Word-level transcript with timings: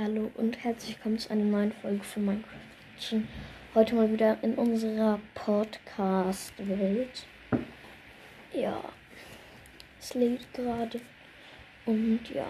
Hallo 0.00 0.30
und 0.36 0.62
herzlich 0.62 0.94
willkommen 0.94 1.18
zu 1.18 1.28
einer 1.30 1.42
neuen 1.42 1.72
Folge 1.72 2.04
von 2.04 2.24
Minecraft. 2.24 3.20
Heute 3.74 3.96
mal 3.96 4.12
wieder 4.12 4.38
in 4.42 4.54
unserer 4.54 5.18
Podcast-Welt. 5.34 7.26
Ja, 8.52 8.80
es 9.98 10.14
lädt 10.14 10.54
gerade 10.54 11.00
und 11.84 12.20
ja. 12.32 12.46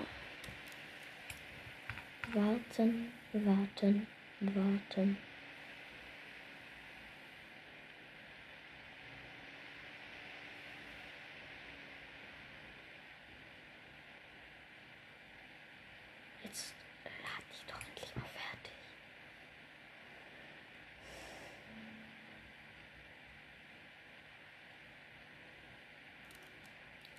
Warten, 2.34 3.12
warten, 3.32 4.06
warten. 4.40 5.16
Jetzt 16.44 16.74
lad 17.04 17.42
dich 17.52 17.64
doch 17.66 17.80
endlich 17.88 18.14
mal 18.16 18.24
fertig. 18.24 18.72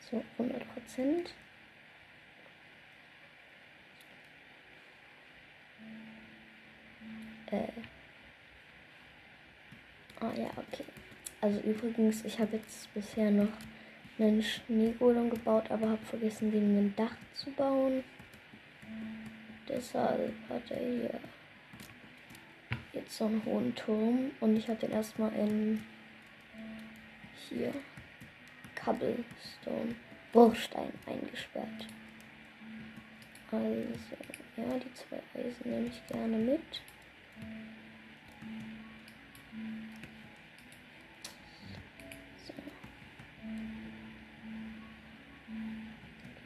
So, 0.10 0.24
100 1.00 1.00
Prozent. 1.00 1.34
Äh. 7.52 7.68
Ah 10.20 10.34
ja, 10.36 10.50
okay. 10.58 10.86
Also 11.42 11.60
übrigens, 11.62 12.26
ich 12.26 12.40
habe 12.40 12.58
jetzt 12.58 12.94
bisher 12.94 13.32
noch 13.32 13.48
einen 14.18 14.44
Schneegolem 14.44 15.30
gebaut, 15.30 15.72
aber 15.72 15.90
habe 15.90 16.06
vergessen, 16.06 16.52
dem 16.52 16.78
ein 16.78 16.94
Dach 16.96 17.16
zu 17.34 17.50
bauen. 17.52 18.04
Deshalb 19.68 20.34
hat 20.50 20.70
er 20.72 20.80
hier 20.80 21.20
jetzt 22.92 23.18
so 23.18 23.26
einen 23.26 23.44
hohen 23.46 23.74
Turm 23.76 24.32
und 24.42 24.58
ich 24.58 24.68
habe 24.68 24.80
den 24.80 24.92
erstmal 24.92 25.32
in 25.34 25.84
hier 27.48 27.74
Cobblestone 28.76 29.96
Bruchstein 30.32 30.94
eingesperrt. 31.06 31.88
Also, 33.52 33.68
ja, 34.58 34.78
die 34.78 34.94
zwei 34.94 35.22
Eisen 35.34 35.72
nehme 35.72 35.88
ich 35.88 36.08
gerne 36.08 36.38
mit. 36.38 36.82
So. 42.46 42.54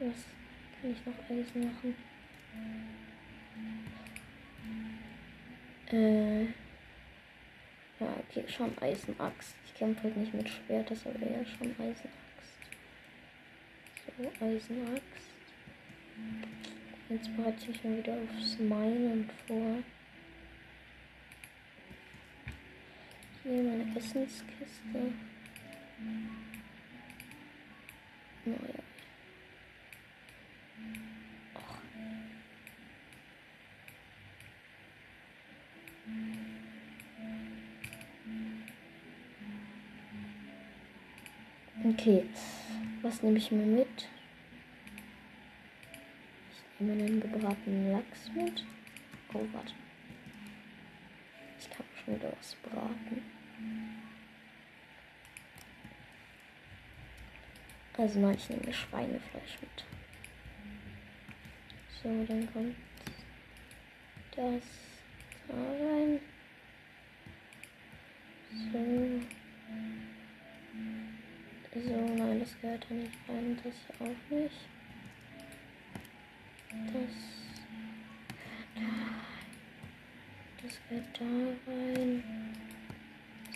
Was 0.00 0.24
kann 0.80 0.90
ich 0.90 1.06
noch 1.06 1.30
Eisen 1.30 1.64
machen? 1.64 1.94
Äh. 5.90 6.44
Ja, 8.00 8.08
okay, 8.18 8.44
schon 8.48 8.76
Eisenaxt. 8.80 9.54
Ich 9.66 9.74
kämpfe 9.74 10.04
halt 10.04 10.16
nicht 10.16 10.34
mit 10.34 10.48
Schwert, 10.48 10.90
das 10.90 11.06
aber 11.06 11.20
eher 11.20 11.44
schon 11.44 11.70
Eisenaxt. 11.72 12.23
So, 14.16 14.30
Eisenaxt. 14.44 15.02
Jetzt 17.08 17.36
bereite 17.36 17.70
ich 17.70 17.82
mich 17.82 17.98
wieder 17.98 18.14
aufs 18.14 18.58
Meinen 18.60 19.28
vor. 19.46 19.82
Hier 23.42 23.62
meine 23.62 23.96
Essenskiste. 23.96 25.12
Naja. 28.44 28.58
Och. 31.54 31.78
Okay, 41.90 42.24
was 43.04 43.22
nehme 43.22 43.36
ich 43.36 43.50
mir 43.50 43.66
mit? 43.66 44.08
Ich 46.52 46.80
nehme 46.80 47.04
einen 47.04 47.20
gebratenen 47.20 47.92
Lachs 47.92 48.30
mit. 48.34 48.64
Oh, 49.34 49.46
warte. 49.52 49.74
Ich 51.60 51.70
kann 51.70 51.84
schon 52.02 52.16
wieder 52.16 52.32
was 52.36 52.56
braten. 52.56 53.22
Also 57.96 58.18
nein, 58.18 58.36
ich 58.36 58.48
nehme 58.48 58.72
Schweinefleisch 58.72 59.58
mit. 59.60 59.84
So, 62.02 62.24
dann 62.26 62.52
kommt 62.52 62.76
das 64.34 64.62
da 65.46 65.54
rein. 65.54 66.20
So. 68.72 69.20
So, 71.74 71.80
nein, 71.90 72.38
das 72.38 72.60
gehört 72.60 72.86
da 72.88 72.94
nicht 72.94 73.18
rein. 73.28 73.58
Das 73.64 73.74
auch 73.98 74.30
nicht. 74.30 74.60
Das 76.70 77.34
rein. 78.76 79.14
Das 80.62 80.80
gehört 80.88 81.20
da 81.20 81.24
rein. 81.72 82.22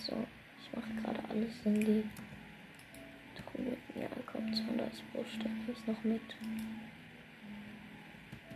So, 0.04 0.26
ich 0.60 0.76
mache 0.76 0.92
gerade 1.00 1.28
alles 1.30 1.54
in 1.64 1.80
die 1.80 2.04
Truhe. 3.36 3.76
Ja, 3.94 4.08
kommt 4.26 4.56
so, 4.56 4.64
da 4.76 4.84
ist 4.86 5.12
Brotstein. 5.12 5.68
Ich 5.68 5.86
noch 5.86 6.02
mit. 6.02 6.20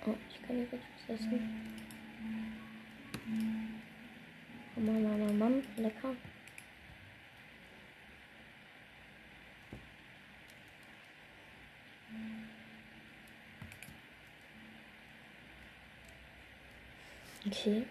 Oh, 0.04 0.14
ich 0.28 0.42
kann 0.44 0.56
hier 0.56 0.66
kurz 0.66 0.82
was 1.06 1.20
essen. 1.20 1.40
Mama, 4.74 4.98
Mama, 4.98 5.32
Mama, 5.32 5.62
lecker. 5.76 6.16
Okay. 17.52 17.84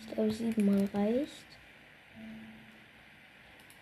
Ich 0.00 0.12
glaube, 0.12 0.32
siebenmal 0.32 0.88
reicht. 0.92 1.46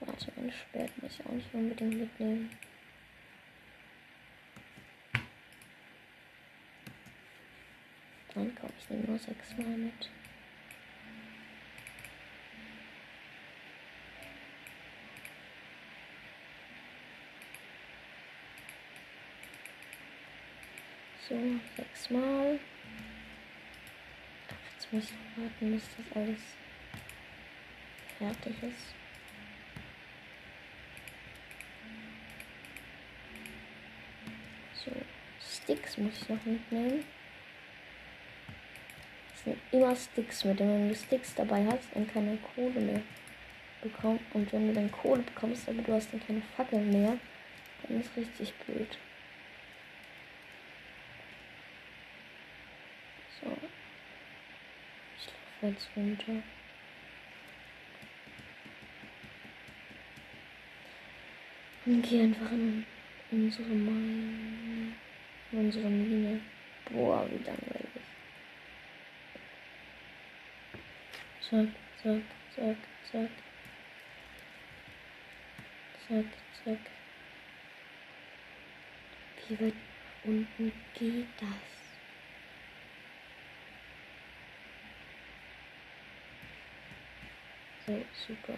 Warte, 0.01 0.33
mein 0.37 0.53
Schwert 0.53 0.91
muss 1.03 1.19
ich 1.19 1.27
auch 1.27 1.33
nicht 1.33 1.55
unbedingt 1.55 1.99
mitnehmen. 1.99 2.51
Dann 8.35 8.55
komm, 8.61 8.71
ich 8.79 8.91
nehme 8.91 9.05
nur 9.05 9.19
sechsmal 9.19 9.69
mit. 9.69 10.11
So, 21.29 21.35
sechsmal. 21.77 22.61
Jetzt 24.73 24.93
muss 24.93 25.05
ich 25.05 25.43
warten, 25.43 25.73
bis 25.73 25.83
das 25.97 26.17
alles 26.17 26.39
fertig 28.17 28.63
ist. 28.63 28.95
So, 34.85 34.93
Sticks 35.41 35.99
muss 35.99 36.13
ich 36.23 36.29
noch 36.29 36.45
mitnehmen. 36.45 37.05
Es 39.35 39.43
sind 39.43 39.59
immer 39.73 39.97
Sticks 39.97 40.45
mit. 40.45 40.61
Und 40.61 40.69
wenn 40.69 40.89
du 40.91 40.95
Sticks 40.95 41.35
dabei 41.35 41.67
hast 41.67 41.93
und 41.95 42.13
keine 42.13 42.39
Kohle 42.55 42.79
mehr 42.79 43.03
bekommst, 43.83 44.25
und 44.33 44.53
wenn 44.53 44.69
du 44.69 44.75
dann 44.75 44.93
Kohle 44.93 45.23
bekommst, 45.23 45.69
aber 45.69 45.83
du 45.83 45.93
hast 45.93 46.13
dann 46.13 46.25
keine 46.25 46.43
Fackeln 46.57 46.93
mehr, 46.93 47.19
dann 47.83 48.01
ist 48.01 48.17
richtig 48.17 48.55
blöd. 48.59 48.97
So. 53.41 53.57
Ich 55.19 55.27
laufe 55.63 55.75
jetzt 55.75 55.89
runter. 55.97 56.43
Und 61.85 62.03
gehe 62.03 62.25
einfach 62.25 62.51
in 62.51 62.85
unsere 63.31 63.69
Mine. 63.69 64.93
In 65.53 65.59
unsere 65.59 65.89
Mine. 65.89 66.41
Boah, 66.91 67.29
wie 67.31 67.45
langweilig. 67.45 67.87
Zack, 71.49 71.69
zack, 72.03 72.23
zack, 72.57 72.77
zack. 73.13 73.31
Zack, 76.09 76.25
zack. 76.65 76.79
Wie 79.49 79.61
weit 79.61 79.75
unten 80.25 80.73
geht 80.95 81.27
das? 81.41 81.76
Okay, 87.89 88.05
super. 88.27 88.55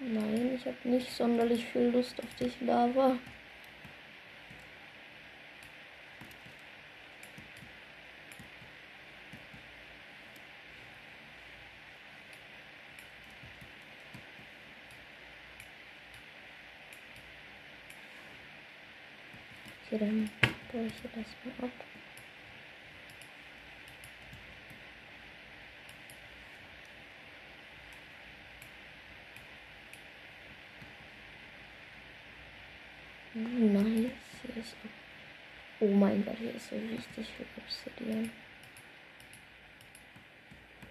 Nein, 0.00 0.54
ich 0.56 0.66
habe 0.66 0.76
nicht 0.82 1.12
sonderlich 1.12 1.64
viel 1.66 1.90
Lust 1.90 2.20
auf 2.20 2.34
dich, 2.34 2.60
Lava. 2.60 3.16
Okay, 19.94 20.04
dann 20.06 20.30
baue 20.72 20.86
ich 20.86 20.94
hier 21.00 21.10
das 21.14 21.58
mal 21.58 21.66
ab. 21.66 21.72
Nice. 33.34 34.10
Hier 34.42 34.56
ist 34.56 34.76
oh 35.78 35.86
mein 35.86 36.24
Gott, 36.24 36.38
hier 36.38 36.54
ist 36.54 36.70
so 36.70 36.76
richtig 36.76 37.28
viel 37.28 37.46
Obsidian. 37.56 38.30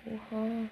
Oha. 0.05 0.69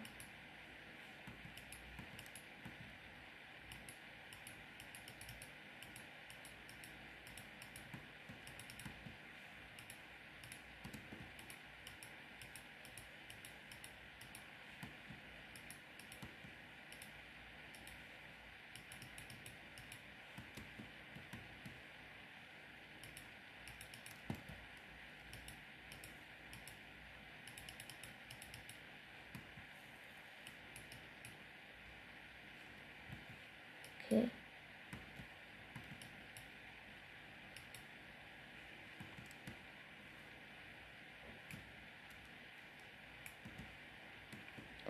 Okay. 34.12 34.30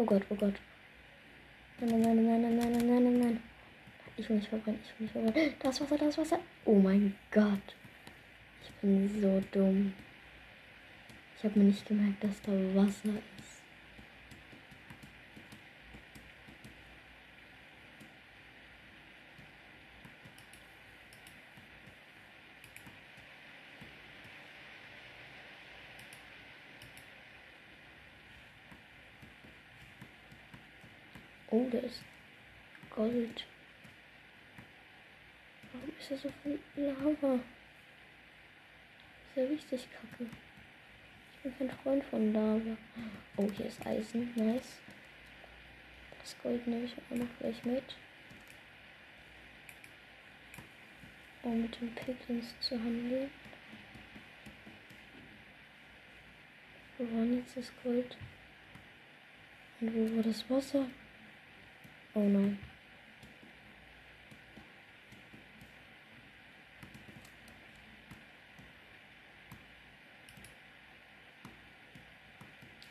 Oh 0.02 0.04
Gott, 0.04 0.24
oh 0.32 0.36
Gott. 0.36 0.56
Nein, 1.80 2.02
nein, 2.02 2.02
nein, 2.02 2.42
nein, 2.42 2.42
nein, 2.42 2.72
nein, 2.72 2.88
nein, 2.88 3.04
nein, 3.04 3.20
nein. 3.20 3.44
Ich 4.18 4.28
will 4.28 4.38
nicht 4.38 4.50
verbrennen, 4.50 4.82
ich 4.84 5.00
will 5.00 5.04
nicht 5.04 5.12
verbrennen. 5.12 5.54
Das 5.60 5.80
Wasser, 5.80 5.96
das 5.96 6.18
Wasser. 6.18 6.40
Oh 6.66 6.74
mein 6.74 7.16
Gott. 7.30 7.76
Ich 8.64 8.72
bin 8.82 9.08
so 9.22 9.44
dumm. 9.52 9.94
Ich 11.38 11.44
habe 11.44 11.60
mir 11.60 11.66
nicht 11.66 11.88
gemerkt, 11.88 12.24
dass 12.24 12.42
da 12.42 12.52
Wasser 12.74 13.14
ist. 13.38 13.41
Oh, 31.54 31.68
der 31.70 31.84
ist 31.84 32.02
Gold. 32.90 33.46
Warum 35.74 35.90
ist 36.00 36.12
er 36.12 36.18
so 36.18 36.32
viel 36.42 36.58
Lava? 36.78 37.36
Ist 37.36 39.36
ja 39.36 39.44
richtig 39.44 39.86
kacke. 39.92 40.30
Ich 41.34 41.42
bin 41.42 41.58
kein 41.58 41.78
Freund 41.80 42.06
von 42.06 42.32
Lava. 42.32 42.78
Oh, 43.36 43.52
hier 43.52 43.66
ist 43.66 43.86
Eisen. 43.86 44.32
Nice. 44.36 44.80
Das 46.22 46.38
Gold 46.42 46.66
nehme 46.68 46.86
ich 46.86 46.94
auch 46.94 47.18
noch 47.18 47.28
gleich 47.40 47.66
mit. 47.66 47.98
Um 51.44 51.64
mit 51.64 51.82
den 51.82 51.94
Piglins 51.96 52.56
zu 52.62 52.80
handeln. 52.80 53.30
Wo 56.98 57.18
war 57.18 57.26
jetzt 57.26 57.58
das 57.58 57.74
Gold? 57.84 58.16
Und 59.82 59.94
wo 59.94 60.16
war 60.16 60.24
das 60.24 60.50
Wasser? 60.50 60.88
Oh 62.14 62.20
nein. 62.20 62.60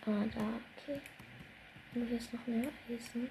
Ah, 0.07 0.25
da, 0.35 0.41
okay. 0.41 1.01
Und 1.95 2.09
hier 2.09 2.17
ist 2.17 2.33
noch 2.33 2.47
mehr 2.47 2.71
Eisen. 2.89 3.29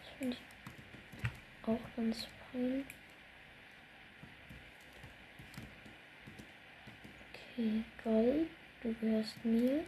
Das 0.00 0.08
finde 0.18 0.36
ich 0.36 1.68
auch 1.68 1.78
ganz 1.96 2.26
fein. 2.50 2.84
Okay, 7.30 7.84
Gold, 8.02 8.48
du 8.82 8.94
gehörst 8.94 9.44
mir. 9.44 9.84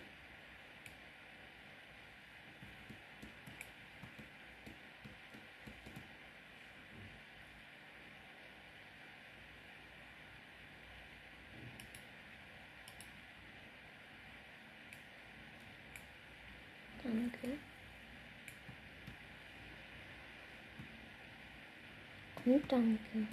Danke. 17.02 17.58
Und 22.46 22.62
danke. 22.70 23.26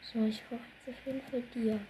So, 0.00 0.24
ich 0.24 0.40
brauche 0.44 0.60
jetzt 0.86 0.96
auf 0.96 1.06
jeden 1.06 1.20
Fall 1.22 1.42
Dias. 1.52 1.80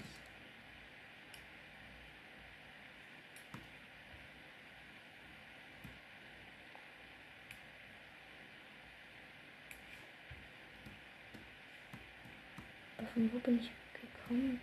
Von 13.12 13.32
wo 13.32 13.38
bin 13.40 13.60
ich 13.60 13.70
gekommen? 14.00 14.60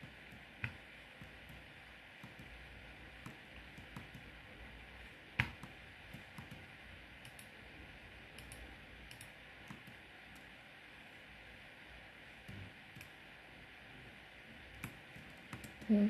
Hm. 15.91 16.09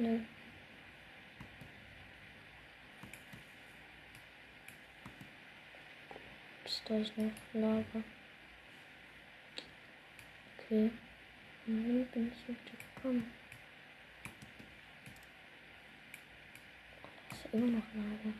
Nö. 0.00 0.20
Ups, 6.62 6.82
da 6.84 6.98
ist 6.98 7.18
noch 7.18 7.32
Lava. 7.52 7.82
Okay. 10.56 10.92
Wohin 11.66 12.06
bin 12.12 12.30
ich 12.32 12.48
jetzt 12.48 12.94
gekommen? 12.94 13.28
Da 17.30 17.36
ist 17.36 17.52
immer 17.52 17.66
noch 17.66 17.94
Lava. 17.94 18.34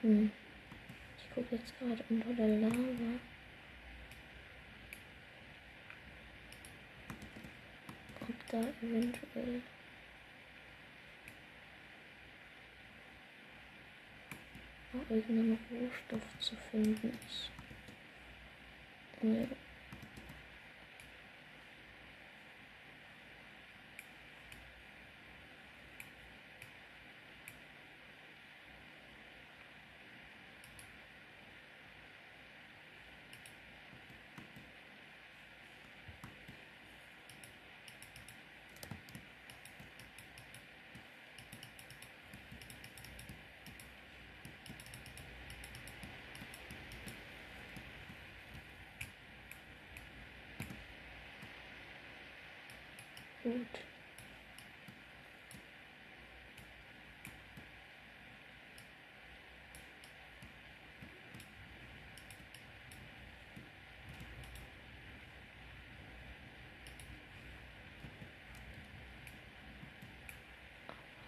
Hm. 0.00 0.30
Ich 1.18 1.34
gucke 1.34 1.56
jetzt 1.56 1.78
gerade 1.78 2.02
unter 2.08 2.32
der 2.32 2.48
Lava. 2.48 3.20
Da 8.58 8.64
eventuell 8.82 9.62
noch 14.92 15.10
irgendein 15.10 15.58
Rohstoff 15.70 16.22
zu 16.40 16.56
finden 16.72 17.16
ist. 17.24 17.50
Ja. 19.22 19.46
Gut. 53.44 53.54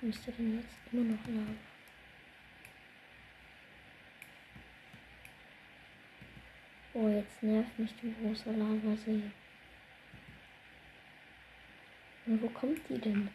Der 0.02 0.32
denn 0.32 0.56
jetzt 0.56 0.92
immer 0.92 1.04
noch 1.04 1.26
Lava? 1.26 1.54
Oh, 6.94 7.08
jetzt 7.08 7.42
nervt 7.42 7.78
mich 7.78 7.94
die 8.02 8.14
große 8.14 8.50
Lavasee. 8.50 9.22
Und 12.24 12.42
wo 12.42 12.48
kommt 12.48 12.80
die 12.88 12.98
denn? 12.98 13.28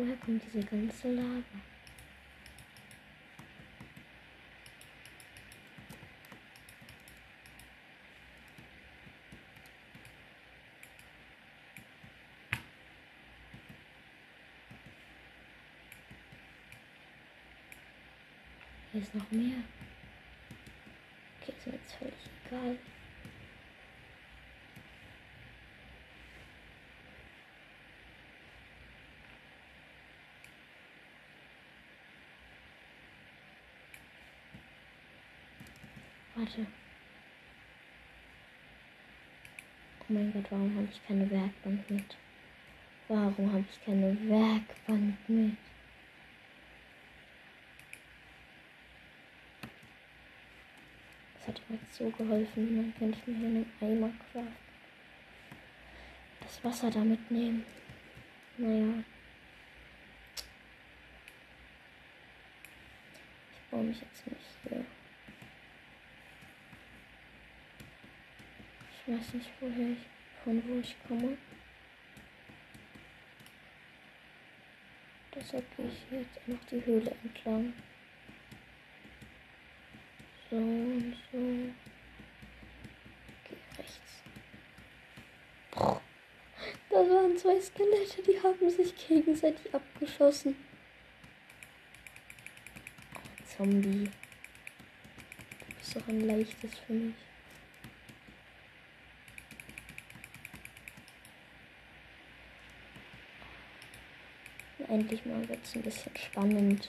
Woher 0.00 0.16
kommt 0.16 0.42
diese 0.46 0.64
ganze 0.64 1.12
Lava? 1.12 1.42
Hier 18.90 19.02
ist 19.02 19.14
noch 19.14 19.30
mehr. 19.30 19.58
Okay, 21.42 21.52
ist 21.58 21.66
mir 21.66 21.74
jetzt 21.74 21.92
völlig 21.92 22.14
egal. 22.46 22.78
Warte. 36.40 36.66
Oh 40.00 40.04
mein 40.08 40.32
Gott, 40.32 40.46
warum 40.48 40.74
habe 40.74 40.88
ich 40.90 41.06
keine 41.06 41.30
Werkbank 41.30 41.90
mit? 41.90 42.16
Warum 43.08 43.52
habe 43.52 43.64
ich 43.70 43.84
keine 43.84 44.16
Werkbank 44.26 45.16
mit? 45.28 45.56
Das 51.34 51.48
hat 51.48 51.60
mir 51.68 51.76
jetzt 51.76 51.94
so 51.94 52.08
geholfen. 52.08 52.76
Man 52.76 52.94
könnte 52.98 53.30
mir 53.30 53.36
hier 53.36 53.46
einen 53.46 53.72
Eimer 53.82 54.10
craften. 54.32 54.56
Das 56.40 56.64
Wasser 56.64 56.90
da 56.90 57.00
mitnehmen. 57.00 57.66
Naja. 58.56 59.04
Ich 63.52 63.70
baue 63.70 63.82
mich 63.84 64.00
jetzt 64.00 64.26
nicht 64.26 64.40
hier. 64.62 64.86
Ich 69.10 69.16
weiß 69.16 69.34
nicht, 69.34 69.50
woher 69.58 69.90
ich, 69.90 70.06
von 70.44 70.62
wo 70.68 70.78
ich 70.78 70.94
komme. 71.08 71.36
Deshalb 75.34 75.64
gehe 75.76 75.86
ich 75.88 76.06
jetzt 76.12 76.38
einfach 76.46 76.64
die 76.70 76.86
Höhle 76.86 77.16
entlang. 77.24 77.72
So 80.48 80.56
und 80.58 81.16
so. 81.32 81.38
Geh 83.48 83.82
rechts. 83.82 84.22
Das 86.88 87.10
waren 87.10 87.36
zwei 87.36 87.60
Skelette, 87.60 88.22
die 88.22 88.40
haben 88.40 88.70
sich 88.70 89.08
gegenseitig 89.08 89.74
abgeschossen. 89.74 90.54
Zombie. 93.56 94.08
Du 95.68 95.74
bist 95.78 95.96
doch 95.96 96.06
ein 96.06 96.20
leichtes 96.20 96.78
für 96.86 96.92
mich. 96.92 97.29
Endlich 105.00 105.24
mal 105.24 105.48
wird 105.48 105.64
es 105.64 105.74
ein 105.74 105.80
bisschen 105.80 106.14
spannend. 106.14 106.88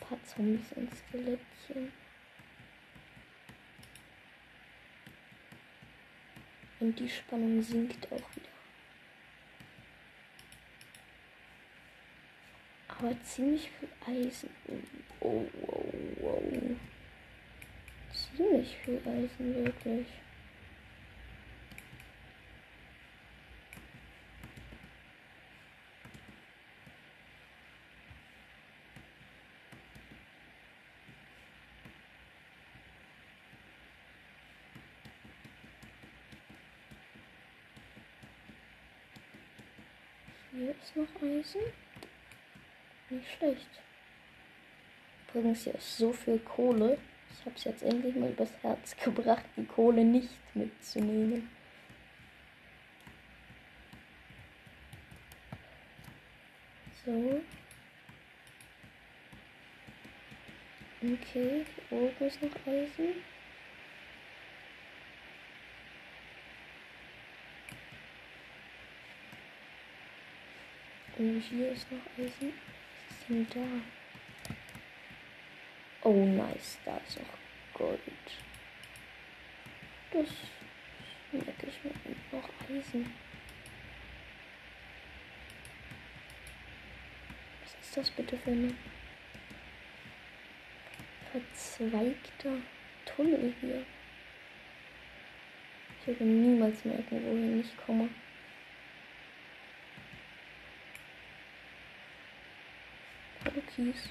Ein 0.00 0.06
paar 0.06 0.22
Zombies 0.22 0.72
und 0.76 0.88
Skelettchen. 0.94 1.92
Und 6.78 7.00
die 7.00 7.08
Spannung 7.08 7.60
sinkt 7.60 8.06
auch 8.12 8.36
wieder. 8.36 8.48
Aber 12.86 13.20
ziemlich 13.24 13.70
viel 13.72 13.88
Eisen. 14.06 14.50
Oh, 15.18 15.44
oh, 15.62 15.92
oh. 16.22 16.76
Ziemlich 18.36 18.76
viel 18.84 19.02
Eisen, 19.04 19.64
wirklich. 19.64 20.06
Hier 40.54 40.74
Eisen. 41.42 41.60
Nicht 43.10 43.30
schlecht. 43.36 43.68
Übrigens, 45.34 45.64
hier 45.64 45.74
ist 45.74 45.98
so 45.98 46.12
viel 46.12 46.38
Kohle. 46.38 46.98
Ich 47.30 47.46
habe 47.46 47.56
es 47.56 47.64
jetzt 47.64 47.82
endlich 47.82 48.14
mal 48.14 48.30
übers 48.30 48.52
Herz 48.62 48.96
gebracht, 49.04 49.44
die 49.56 49.64
Kohle 49.64 50.04
nicht 50.04 50.30
mitzunehmen. 50.54 51.48
So. 57.04 57.40
Okay, 61.02 61.66
hier 61.88 61.98
oben 61.98 62.26
ist 62.26 62.40
noch 62.40 62.54
Eisen. 62.66 63.14
Und 71.22 71.40
hier 71.40 71.70
ist 71.70 71.86
noch 71.92 72.00
Eisen. 72.18 72.52
Was 73.08 73.16
ist 73.16 73.28
denn 73.28 73.46
da? 73.54 73.60
Oh, 76.02 76.24
nice. 76.24 76.78
Da 76.84 76.96
ist 76.96 77.16
noch 77.16 77.38
Gold. 77.74 78.00
Das 80.10 80.26
merke 81.30 81.66
ich 81.68 81.84
mir 81.84 81.92
noch 82.32 82.48
Eisen. 82.68 83.14
Was 87.62 87.76
ist 87.80 87.96
das 87.96 88.10
bitte 88.10 88.36
für 88.38 88.50
eine 88.50 88.74
verzweigter 91.30 92.56
Tunnel 93.04 93.54
hier? 93.60 93.86
Ich 96.00 96.06
würde 96.08 96.24
niemals 96.24 96.84
merken, 96.84 97.24
wohin 97.24 97.60
ich 97.60 97.76
komme. 97.86 98.08
Cookies. 103.76 104.10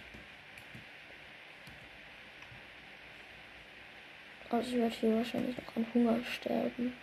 Also 4.50 4.70
ich 4.70 4.78
werde 4.78 4.96
hier 4.96 5.16
wahrscheinlich 5.16 5.56
noch 5.56 5.76
an 5.76 5.86
Hunger 5.94 6.20
sterben. 6.26 6.94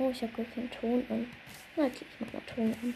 Oh, 0.00 0.10
ich 0.10 0.22
habe 0.22 0.32
gar 0.32 0.44
keinen 0.44 0.70
Ton 0.70 1.04
an. 1.08 1.26
Na, 1.74 1.86
okay, 1.86 2.06
ich 2.08 2.20
mach 2.20 2.32
mal 2.32 2.42
Ton 2.46 2.72
an. 2.82 2.94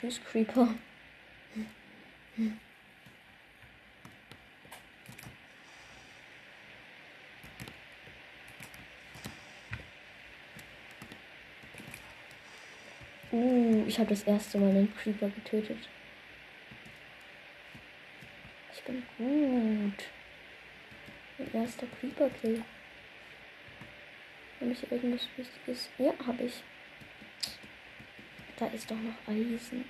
Tschüss, 0.00 0.18
Creeper. 0.24 0.66
Uh, 13.30 13.84
ich 13.86 13.98
habe 13.98 14.08
das 14.08 14.22
erste 14.22 14.56
Mal 14.56 14.70
einen 14.70 14.94
Creeper 14.96 15.28
getötet. 15.28 15.76
Ich 18.74 18.82
bin 18.84 19.02
gut. 19.18 20.04
Mein 21.36 21.62
erster 21.62 21.86
Creeper-Kill. 22.00 22.64
Habe 24.60 24.70
ich 24.72 24.90
irgendwas 24.90 25.28
Wichtiges? 25.36 25.90
Ja, 25.98 26.14
habe 26.26 26.44
ich. 26.44 26.62
Da 28.60 28.66
ist 28.66 28.90
doch 28.90 28.96
noch 28.96 29.14
Eisen. 29.26 29.86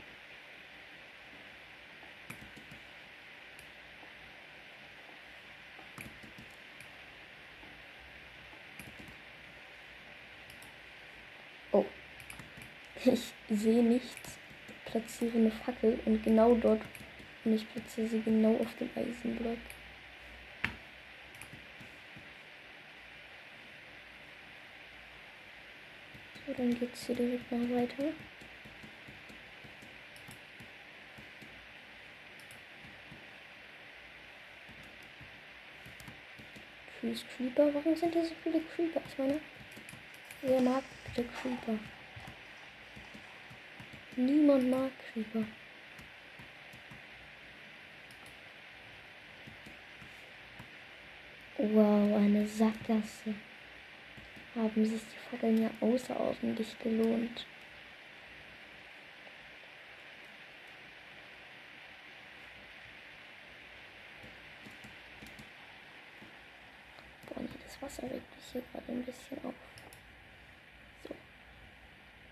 Oh. 11.73 11.85
Ich 13.05 13.33
sehe 13.49 13.83
nichts. 13.83 14.39
Platziere 14.85 15.37
eine 15.37 15.51
Fackel 15.51 15.99
und 16.05 16.23
genau 16.23 16.55
dort. 16.55 16.83
Und 17.45 17.55
ich 17.55 17.69
platziere 17.73 18.07
sie 18.07 18.23
genau 18.23 18.55
auf 18.55 18.73
dem 18.77 18.91
Eisenblock. 18.95 19.59
So, 26.47 26.53
dann 26.57 26.79
geht's 26.79 27.07
hier 27.07 27.17
direkt 27.17 27.51
noch 27.51 27.77
weiter. 27.77 28.13
Tschüss, 37.01 37.25
Creeper. 37.37 37.73
Warum 37.75 37.97
sind 37.97 38.13
hier 38.13 38.25
so 38.25 38.35
viele 38.43 38.61
Creeper? 38.61 39.01
Ich 39.09 39.19
meine, 39.19 39.41
wer 40.43 40.61
mag 40.61 40.83
bitte 41.07 41.29
Creeper? 41.41 41.79
Niemand 44.17 44.71
mag 44.71 44.91
Creeper. 45.13 45.45
Wow, 51.63 52.17
eine 52.17 52.47
Sackgasse. 52.47 53.35
Haben 54.55 54.85
sich 54.85 55.01
die 55.43 55.63
ja 55.63 55.71
außerordentlich 55.81 56.79
gelohnt. 56.79 57.47
Boah, 67.27 67.43
nee, 67.43 67.49
Wasser 67.81 68.03
regt 68.05 68.37
mich 68.37 68.45
hier 68.53 68.63
gerade 68.73 68.93
ein 68.93 69.05
bisschen 69.05 69.39
auf. 69.45 69.55
So. 71.07 71.15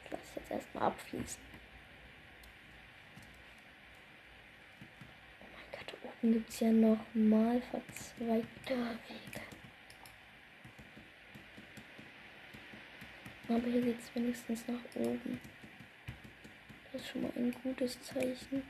Ich 0.05 0.11
lasse 0.11 0.25
jetzt 0.37 0.51
erstmal 0.51 0.85
abfließen. 0.85 1.43
Oh 5.41 5.47
mein 5.53 5.73
Gott, 5.73 5.95
da 6.03 6.09
oben 6.09 6.33
gibt 6.35 6.49
es 6.51 6.61
ja 6.61 6.71
nochmal 6.71 7.63
verzweigte 7.63 8.75
Wege. 8.75 9.41
Aber 13.49 13.67
hier 13.67 13.81
geht 13.81 13.99
es 13.99 14.15
wenigstens 14.15 14.69
nach 14.69 14.95
oben. 14.95 15.41
Das 16.93 17.01
ist 17.03 17.09
schon 17.11 17.23
mal 17.23 17.33
ein 17.37 17.53
gutes 17.63 18.01
Zeichen. 18.03 18.63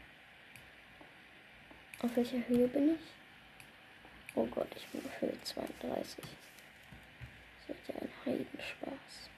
Auf 2.00 2.14
welcher 2.14 2.46
Höhe 2.46 2.68
bin 2.68 2.94
ich? 2.94 3.00
Oh 4.36 4.46
Gott, 4.46 4.68
ich 4.76 4.86
bin 4.88 5.04
auf 5.04 5.20
Höhe 5.20 5.36
32. 5.42 6.24
Das 7.58 7.68
wird 7.68 7.88
ja 7.88 7.94
ein 8.00 8.10
Heidenspaß. 8.24 9.30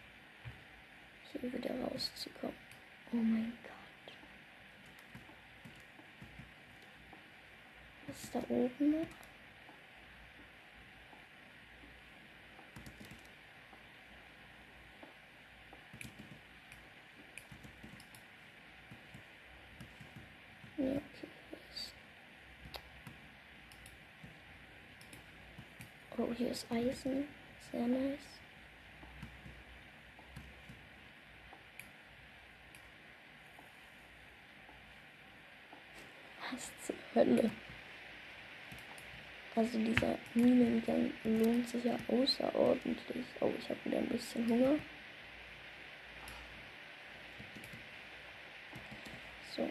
Hier 1.41 1.53
wieder 1.55 1.71
rauszukommen. 1.81 2.57
Oh 3.13 3.17
mein 3.17 3.53
Gott. 3.63 4.15
Was 8.07 8.23
ist 8.25 8.35
da 8.35 8.43
oben 8.49 8.91
noch? 8.91 9.07
Oh, 26.21 26.35
hier 26.37 26.51
ist 26.51 26.71
Eisen. 26.71 27.25
Sehr 27.73 27.87
nice. 27.87 28.40
Also 39.61 39.79
dieser 39.79 40.17
Minengang 40.33 41.13
lohnt 41.23 41.69
sich 41.69 41.85
ja 41.85 41.95
außerordentlich. 42.09 43.27
Oh, 43.41 43.53
ich 43.59 43.69
habe 43.69 43.79
wieder 43.85 43.99
ein 43.99 44.09
bisschen 44.09 44.49
Hunger. 44.49 44.77
So. 49.55 49.69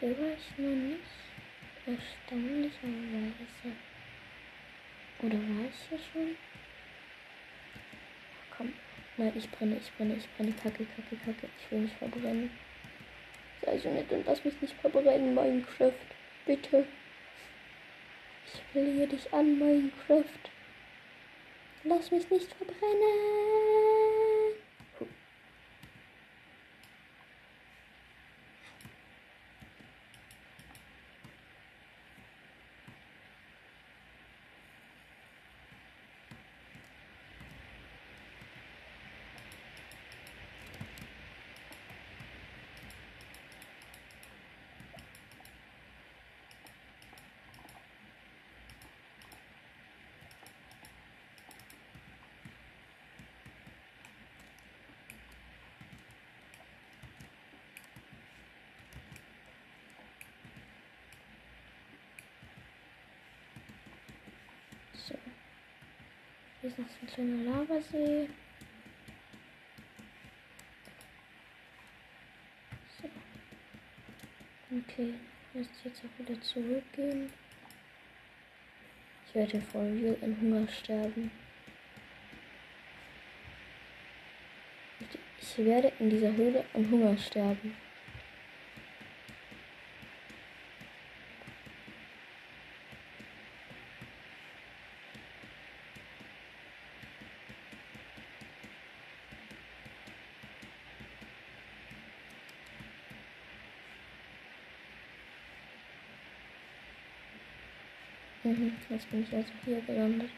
Hier 0.00 0.18
war 0.18 0.32
ich 0.32 0.56
noch 0.56 0.74
nicht. 0.74 1.00
Erstaunlicherweise. 1.84 3.76
Oder 5.20 5.34
war 5.34 5.66
ich 5.66 5.88
hier 5.90 5.98
schon? 5.98 6.34
Nein, 9.18 9.32
ich 9.34 9.50
brenne, 9.50 9.76
ich 9.78 9.90
brenne, 9.92 10.14
ich 10.14 10.28
brenne. 10.36 10.52
Kacke, 10.62 10.84
kacke, 10.84 11.16
kacke. 11.24 11.48
Ich 11.58 11.70
will 11.70 11.80
mich 11.80 11.92
verbrennen. 11.94 12.50
Sei 13.62 13.78
so 13.78 13.90
nett 13.90 14.12
und 14.12 14.26
lass 14.26 14.44
mich 14.44 14.60
nicht 14.60 14.74
verbrennen, 14.74 15.34
Minecraft. 15.34 15.92
Bitte. 16.44 16.84
Ich 18.46 18.62
flehe 18.72 19.06
dich 19.06 19.32
an, 19.32 19.58
Minecraft. 19.58 20.24
Lass 21.84 22.10
mich 22.10 22.28
nicht 22.30 22.52
verbrennen. 22.52 22.76
Puh. 24.98 25.06
So. 64.96 65.14
Hier 66.66 66.72
ist 66.72 66.78
noch 66.80 66.88
so 66.88 66.94
ein 67.00 67.44
kleiner 67.44 67.58
Lavasee. 67.58 68.28
So. 73.00 73.08
Okay, 74.76 75.14
müsste 75.54 75.74
jetzt 75.84 76.02
auch 76.02 76.18
wieder 76.18 76.40
zurückgehen. 76.40 77.32
Ich 79.28 79.34
werde 79.36 79.60
voll 79.60 79.92
real 79.92 80.16
an 80.22 80.36
Hunger 80.40 80.66
sterben. 80.66 81.30
Ich 85.40 85.58
werde 85.58 85.92
in 86.00 86.10
dieser 86.10 86.32
Höhle 86.34 86.64
an 86.74 86.90
Hunger 86.90 87.16
sterben. 87.16 87.76
Mhm, 108.46 108.76
jetzt 108.90 109.10
bin 109.10 109.24
ich 109.24 109.34
also 109.34 109.52
hier 109.64 109.80
gelandet. 109.80 110.30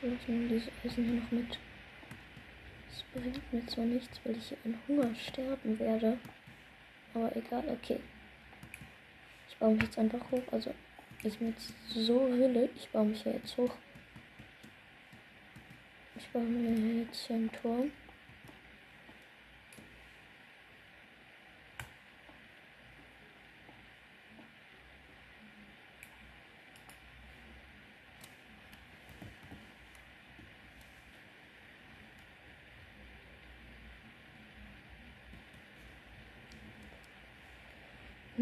So, 0.00 0.10
was 0.10 0.26
nehmen 0.26 0.48
diese 0.48 0.72
Eisen 0.84 1.04
hier 1.04 1.20
noch 1.20 1.30
mit? 1.30 1.58
Das 2.88 3.04
bringt 3.14 3.52
mir 3.52 3.64
zwar 3.68 3.84
nichts, 3.84 4.20
weil 4.24 4.36
ich 4.36 4.48
hier 4.48 4.58
an 4.64 4.76
Hunger 4.88 5.14
sterben 5.14 5.78
werde. 5.78 6.18
Aber 7.14 7.36
egal, 7.36 7.62
okay. 7.68 8.00
Ich 9.48 9.56
baue 9.58 9.74
mich 9.74 9.84
jetzt 9.84 9.98
einfach 9.98 10.28
hoch. 10.32 10.42
Also, 10.50 10.74
ich 11.22 11.38
bin 11.38 11.50
jetzt 11.50 11.72
so 11.88 12.26
Hülle. 12.26 12.68
Ich 12.74 12.88
baue 12.88 13.04
mich 13.04 13.24
ja 13.24 13.30
jetzt 13.30 13.56
hoch. 13.56 13.76
Ich 16.16 16.26
baue 16.30 16.42
mir 16.42 17.04
jetzt 17.04 17.28
hier 17.28 17.36
einen 17.36 17.52
Turm. 17.52 17.92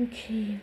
Okay. 0.01 0.61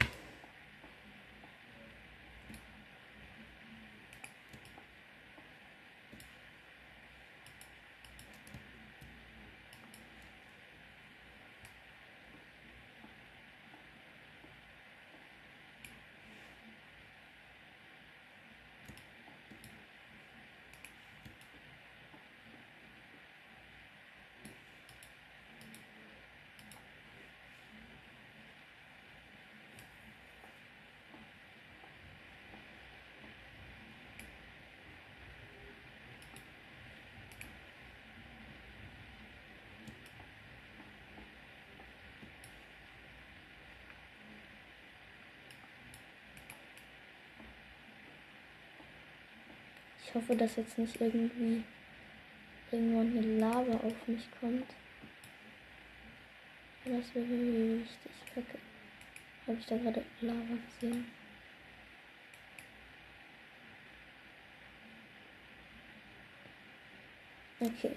Ich 50.08 50.14
hoffe, 50.14 50.36
dass 50.36 50.56
jetzt 50.56 50.78
nicht 50.78 51.02
irgendwie 51.02 51.64
irgendwann 52.72 53.12
hier 53.12 53.40
Lava 53.40 53.74
auf 53.74 54.08
mich 54.08 54.28
kommt. 54.40 54.68
Das 56.86 57.16
wäre 57.16 57.26
richtig 57.26 58.12
kacke. 58.34 58.60
Habe 59.48 59.58
ich 59.60 59.66
da 59.66 59.78
gerade 59.78 60.06
Lava 60.22 60.58
gesehen? 60.80 61.06
Okay. 67.60 67.96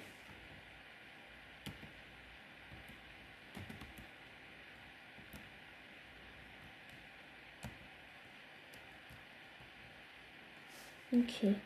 Okay. 11.12 11.56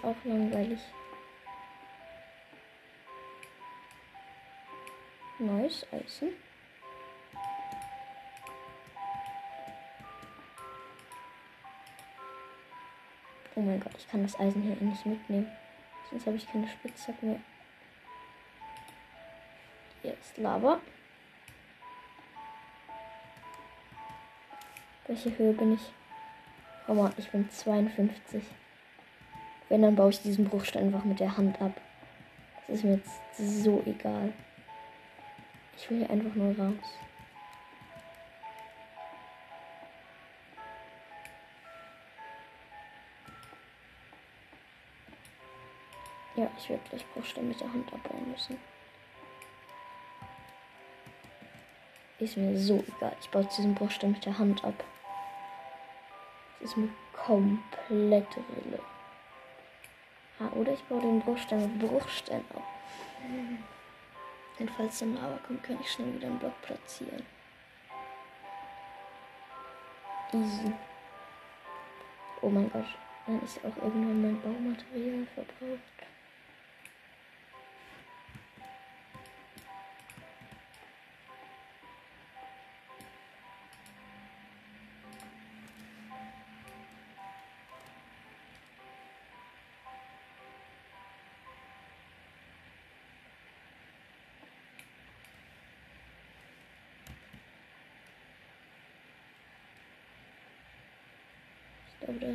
Ist 0.00 0.06
auch 0.06 0.24
langweilig. 0.24 0.80
Neues 5.38 5.86
Eisen. 5.92 6.30
Oh 13.54 13.60
mein 13.60 13.80
Gott, 13.80 13.92
ich 13.98 14.08
kann 14.08 14.22
das 14.22 14.38
Eisen 14.38 14.62
hier 14.62 14.76
nicht 14.76 15.04
mitnehmen. 15.04 15.50
Sonst 16.10 16.26
habe 16.26 16.36
ich 16.36 16.50
keine 16.50 16.68
Spitzhack 16.68 17.22
mehr. 17.22 17.40
Ist 20.02 20.38
Lava. 20.38 20.80
Welche 25.06 25.36
Höhe 25.36 25.52
bin 25.52 25.74
ich? 25.74 25.92
Oh 26.86 26.94
Mann, 26.94 27.12
ich 27.16 27.30
bin 27.30 27.50
52. 27.50 28.42
Wenn, 29.70 29.82
dann 29.82 29.94
baue 29.94 30.10
ich 30.10 30.20
diesen 30.20 30.46
Bruchstein 30.46 30.86
einfach 30.86 31.04
mit 31.04 31.20
der 31.20 31.36
Hand 31.36 31.62
ab. 31.62 31.72
Das 32.66 32.78
ist 32.78 32.84
mir 32.84 32.96
jetzt 32.96 33.64
so 33.64 33.82
egal. 33.86 34.32
Ich 35.78 35.88
will 35.88 35.98
hier 35.98 36.10
einfach 36.10 36.34
nur 36.34 36.58
raus. 36.58 36.98
Ja, 46.34 46.50
ich 46.58 46.68
werde 46.68 46.82
gleich 46.90 47.06
Bruchstein 47.14 47.48
mit 47.48 47.60
der 47.60 47.72
Hand 47.72 47.92
abbauen 47.92 48.28
müssen. 48.30 48.58
Ist 52.18 52.36
mir 52.36 52.58
so 52.58 52.82
egal. 52.96 53.14
Ich 53.20 53.28
baue 53.30 53.44
diesen 53.44 53.76
Bruchstein 53.76 54.10
mit 54.10 54.26
der 54.26 54.36
Hand 54.36 54.64
ab. 54.64 54.82
Das 56.58 56.70
ist 56.70 56.76
mir 56.76 56.88
komplett 57.12 58.26
Rille. 58.36 58.80
Ah, 60.40 60.48
oder 60.56 60.72
ich 60.72 60.82
baue 60.84 61.02
den 61.02 61.20
Bruchstein 61.20 61.60
mit 61.60 61.78
Bruchstein 61.78 62.42
auf. 62.54 62.62
Und 64.58 64.70
falls 64.70 64.98
dann 64.98 65.14
Lava 65.14 65.38
kommt, 65.46 65.62
kann 65.62 65.78
ich 65.80 65.92
schnell 65.92 66.14
wieder 66.14 66.28
einen 66.28 66.38
Block 66.38 66.60
platzieren. 66.62 67.24
Easy. 70.32 70.72
Oh 72.40 72.48
mein 72.48 72.70
Gott, 72.70 72.86
dann 73.26 73.42
ist 73.42 73.58
auch 73.58 73.76
irgendwann 73.82 74.22
mein 74.22 74.40
Baumaterial 74.40 75.26
verbraucht. 75.34 75.80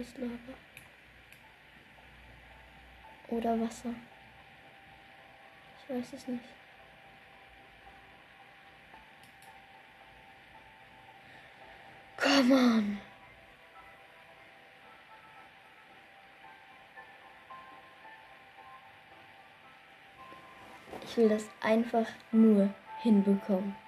Ist 0.02 0.18
Lava. 0.18 0.32
Oder 3.30 3.60
Wasser. 3.60 3.94
Ich 5.80 5.96
weiß 5.96 6.14
es 6.14 6.28
nicht. 6.28 6.44
Come 12.18 12.56
on. 12.56 12.98
Ich 21.04 21.18
will 21.18 21.30
das 21.30 21.46
einfach 21.62 22.08
nur 22.32 22.74
hinbekommen. 23.02 23.85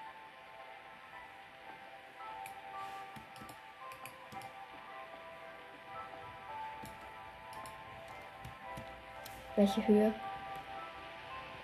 Welche 9.67 9.85
Höhe? 9.85 10.13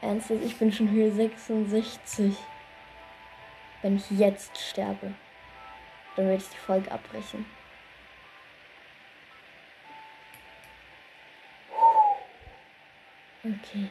Ernsthaft, 0.02 0.44
ich 0.44 0.58
bin 0.58 0.74
schon 0.74 0.90
Höhe 0.90 1.10
66. 1.10 2.36
Wenn 3.82 3.96
ich 3.96 4.12
jetzt 4.12 4.58
sterbe, 4.58 5.14
dann 6.18 6.26
werde 6.26 6.44
ich 6.44 6.50
die 6.50 6.58
Folge 6.58 6.92
abbrechen. 6.92 7.46
Okay. 13.46 13.90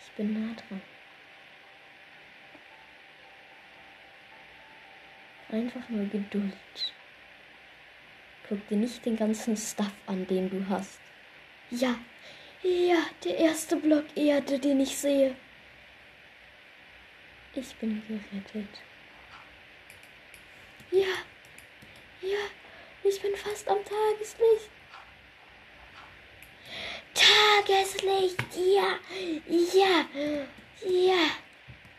Ich 0.00 0.12
bin 0.12 0.32
nah 0.32 0.54
dran. 0.54 0.80
Einfach 5.50 5.86
nur 5.90 6.06
Geduld. 6.06 6.94
Guck 8.48 8.66
dir 8.68 8.78
nicht 8.78 9.04
den 9.04 9.16
ganzen 9.16 9.54
Stuff 9.54 9.92
an, 10.06 10.26
den 10.26 10.48
du 10.48 10.66
hast. 10.70 10.98
Ja, 11.74 11.98
ja, 12.62 12.98
der 13.24 13.38
erste 13.38 13.76
Block 13.76 14.04
Erde, 14.14 14.58
den 14.58 14.80
ich 14.80 14.94
sehe. 14.94 15.34
Ich 17.54 17.74
bin 17.76 18.02
gerettet. 18.06 18.68
Ja, 20.90 21.14
ja, 22.20 22.44
ich 23.02 23.22
bin 23.22 23.34
fast 23.36 23.66
am 23.68 23.78
Tageslicht. 23.78 24.68
Tageslicht, 27.14 28.44
ja, 28.54 28.98
ja, 29.48 30.06
ja. 30.86 31.30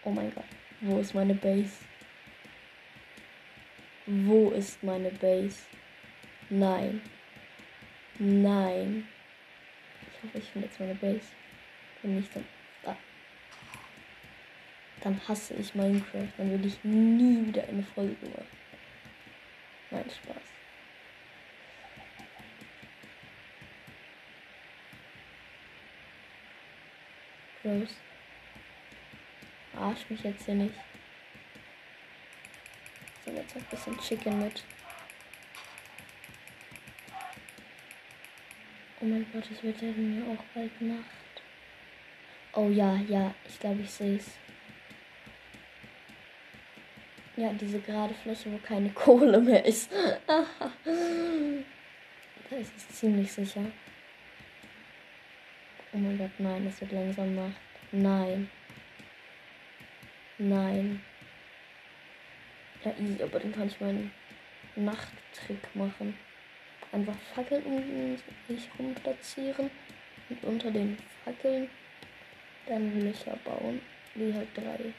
Oh 0.03 0.12
mein 0.12 0.31
Gott, 0.36 0.45
wo 0.81 0.99
ist 0.99 1.15
meine 1.15 1.33
Base? 1.33 1.77
Wo 4.05 4.51
ist 4.51 4.83
meine 4.83 5.09
Base? 5.09 5.63
Nein. 6.51 7.01
Nein. 8.19 9.07
Ich 10.33 10.45
finde 10.45 10.67
jetzt 10.67 10.79
meine 10.79 10.95
Base. 10.95 11.27
Wenn 12.01 12.15
nicht, 12.15 12.36
dann. 12.36 12.45
Ah. 12.86 12.95
Dann 15.01 15.19
hasse 15.27 15.53
ich 15.55 15.75
Minecraft. 15.75 16.29
Dann 16.38 16.51
will 16.51 16.65
ich 16.65 16.83
nie 16.83 17.47
wieder 17.47 17.63
eine 17.67 17.83
Folge 17.83 18.15
machen. 18.29 18.47
Nein, 19.91 20.05
Spaß. 20.09 20.38
Close. 27.62 27.93
Arsch 29.75 30.09
mich 30.09 30.23
jetzt 30.23 30.45
hier 30.45 30.55
nicht. 30.55 30.75
So, 33.25 33.31
jetzt 33.31 33.55
ein 33.55 33.63
bisschen 33.69 33.97
Chicken 33.99 34.43
mit. 34.43 34.63
Oh 39.04 39.06
mein 39.06 39.26
Gott, 39.34 39.44
es 39.52 39.62
wird 39.62 39.82
ja 39.82 39.92
mir 39.92 40.24
auch 40.28 40.42
bald 40.56 40.82
Nacht. 40.82 41.04
Oh 42.54 42.70
ja, 42.70 42.96
ja, 43.10 43.36
ich 43.46 43.60
glaube, 43.60 43.82
ich 43.82 43.92
sehe 43.92 44.16
es. 44.16 44.32
Ja, 47.36 47.52
diese 47.52 47.82
gerade 47.82 48.13
Fläche, 48.13 48.50
wo 48.50 48.58
keine 48.60 48.89
Kohle 48.94 49.42
mehr 49.42 49.66
ist. 49.66 49.92
da 50.26 50.46
ist 52.56 52.78
es 52.78 52.88
ziemlich 52.98 53.30
sicher. 53.30 53.66
Oh 55.92 55.98
mein 55.98 56.18
Gott, 56.18 56.32
nein, 56.38 56.66
es 56.66 56.80
wird 56.80 56.94
langsam 56.94 57.36
Nacht. 57.36 57.60
Nein. 57.92 58.50
Nein. 60.38 61.02
Ja, 62.86 62.94
easy, 63.02 63.22
aber 63.22 63.42
dann 63.42 63.52
kann 63.52 63.68
ich 63.68 63.82
meinen 63.82 64.13
Nachttrick 64.78 65.76
machen 65.76 66.18
einfach 66.93 67.15
Fackeln 67.34 67.63
um 67.63 68.17
sich 68.47 68.69
rum 68.77 68.93
platzieren 68.93 69.69
und 70.29 70.43
unter 70.43 70.71
den 70.71 70.97
Fackeln 71.25 71.69
dann 72.67 73.01
Löcher 73.01 73.38
bauen, 73.43 73.82
wie 74.15 74.34
halt 74.34 74.47
drei. 74.56 74.93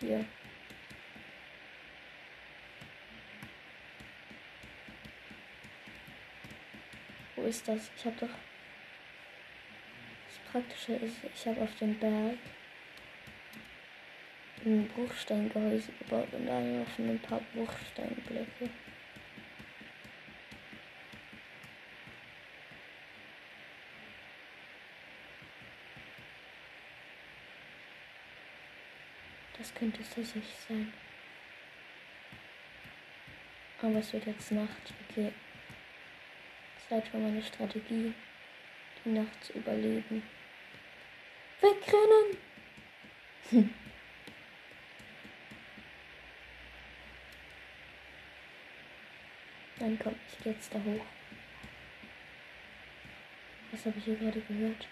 Hier. 0.00 0.24
Wo 7.36 7.42
ist 7.42 7.68
das? 7.68 7.90
Ich 7.96 8.04
habe 8.04 8.16
doch. 8.18 8.28
Das 10.26 10.50
Praktische 10.50 10.94
ist, 10.94 11.16
ich 11.34 11.46
habe 11.46 11.60
auf 11.60 11.78
dem 11.78 11.98
Berg 11.98 12.38
ein 14.64 14.88
Bruchsteingehäuse 14.88 15.92
gebaut 15.98 16.28
und 16.32 16.46
dann 16.46 16.80
noch 16.80 16.98
ein 16.98 17.18
paar 17.20 17.40
Bruchsteinblöcke. 17.54 18.70
Das 29.58 29.74
könnte 29.74 29.98
tatsächlich 29.98 30.44
sein. 30.68 30.92
Aber 33.80 33.98
es 33.98 34.12
wird 34.12 34.26
jetzt 34.26 34.52
Nacht. 34.52 34.94
Okay. 35.10 35.32
Zeit 36.88 37.08
für 37.08 37.18
meine 37.18 37.42
Strategie, 37.42 38.12
die 39.04 39.08
Nacht 39.08 39.44
zu 39.44 39.54
überleben. 39.54 40.22
Wegrennen! 41.60 42.36
Hm. 43.50 43.81
Dann 49.82 49.98
komme 49.98 50.14
ich 50.28 50.44
jetzt 50.44 50.72
da 50.72 50.78
hoch. 50.78 51.04
Was 53.72 53.84
habe 53.84 53.98
ich 53.98 54.04
hier 54.04 54.14
gerade 54.14 54.40
gehört? 54.40 54.86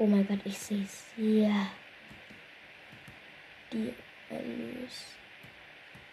Oh 0.00 0.06
mein 0.06 0.26
Gott, 0.26 0.38
ich 0.44 0.56
sehe 0.56 0.84
es. 0.84 1.06
Ja. 1.16 1.72
Die 3.72 3.92
Erlös. 4.30 5.16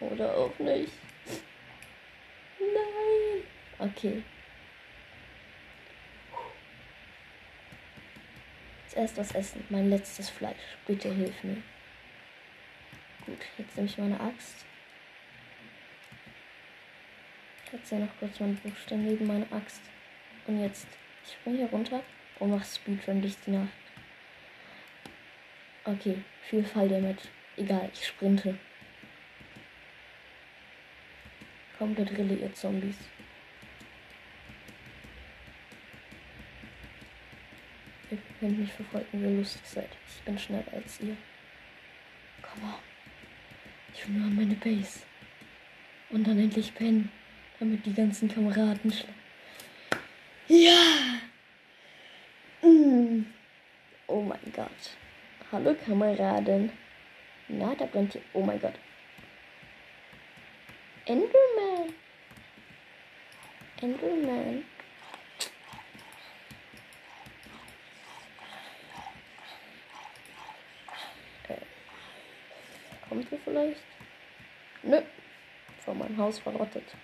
Oder 0.00 0.36
auch 0.36 0.58
nicht. 0.58 0.92
Nein. 2.58 3.44
Okay. 3.78 4.22
Zuerst 8.88 9.16
was 9.18 9.34
essen. 9.36 9.64
Mein 9.70 9.88
letztes 9.88 10.30
Fleisch. 10.30 10.76
Bitte 10.86 11.12
hilf 11.14 11.44
mir. 11.44 11.62
Gut, 13.24 13.38
jetzt 13.56 13.76
nehme 13.76 13.88
ich 13.88 13.98
meine 13.98 14.18
Axt. 14.18 14.64
Jetzt 17.70 17.92
ja 17.92 17.98
noch 17.98 18.18
kurz 18.18 18.40
meinen 18.40 18.56
Buchstaben 18.56 19.04
neben 19.04 19.26
meine 19.26 19.46
Axt. 19.52 19.82
Und 20.46 20.60
jetzt, 20.60 20.88
ich 21.24 21.34
springe 21.34 21.58
hier 21.58 21.68
runter. 21.68 22.02
Und 22.38 22.50
mach 22.50 22.64
Speedrun 22.64 23.22
durch 23.22 23.36
die 23.46 23.52
Nacht. 23.52 23.68
Okay, 25.84 26.18
viel 26.42 26.64
Fall 26.64 26.88
damit. 26.88 27.18
Egal, 27.56 27.90
ich 27.92 28.06
sprinte. 28.06 28.58
Komplett 31.78 32.10
Rille, 32.16 32.34
ihr 32.34 32.54
Zombies. 32.54 32.96
Ihr 38.10 38.18
könnt 38.40 38.58
mich 38.58 38.72
verfolgen, 38.72 39.22
wie 39.22 39.38
lustig 39.38 39.62
seid. 39.64 39.90
Ich 40.08 40.22
bin 40.22 40.38
schneller 40.38 40.72
als 40.72 41.00
ihr. 41.00 41.16
Komm 42.42 42.64
on. 42.64 42.74
Ich 43.94 44.06
will 44.06 44.14
nur 44.16 44.26
an 44.26 44.36
meine 44.36 44.54
Base. 44.54 45.00
Und 46.10 46.26
dann 46.26 46.38
endlich 46.38 46.74
pennen, 46.74 47.10
damit 47.58 47.84
die 47.84 47.94
ganzen 47.94 48.28
Kameraden 48.28 48.92
schlafen. 48.92 49.14
Ja! 50.48 51.20
Mm. 52.62 53.26
Oh 54.06 54.22
mein 54.22 54.45
Gott. 54.56 54.96
Hallo 55.52 55.74
Kameraden. 55.74 56.72
Na, 57.48 57.74
da 57.74 57.84
brennt 57.84 58.14
hier. 58.14 58.22
Oh 58.32 58.42
mein 58.42 58.58
Gott. 58.58 58.72
Enderman. 61.04 61.92
Enderman. 63.82 64.64
Äh, 71.48 71.56
kommt 73.08 73.30
ihr 73.30 73.38
vielleicht? 73.44 73.82
Nö. 74.82 75.02
Vor 75.84 75.94
meinem 75.94 76.16
Haus 76.16 76.38
verrottet. 76.38 76.96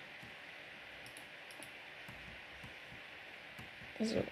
So. 3.99 4.23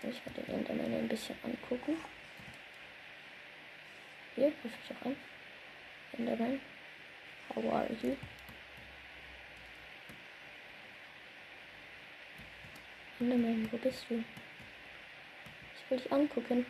Jetzt 0.00 0.04
muss 0.04 0.14
ich 0.14 0.26
mir 0.26 0.44
den 0.44 0.54
Enderman 0.54 0.94
ein 0.94 1.08
bisschen 1.08 1.34
angucken. 1.42 1.96
Hier, 4.36 4.52
rufe 4.62 4.68
ich 4.84 4.96
auch 4.96 5.06
an. 5.06 5.16
Enderman. 6.12 6.60
How 7.52 7.64
are 7.72 7.88
you? 8.00 8.16
Enderman, 13.18 13.68
wo 13.72 13.76
bist 13.78 14.06
du? 14.08 14.22
Ich 15.74 15.90
will 15.90 15.98
dich 15.98 16.12
angucken. 16.12 16.64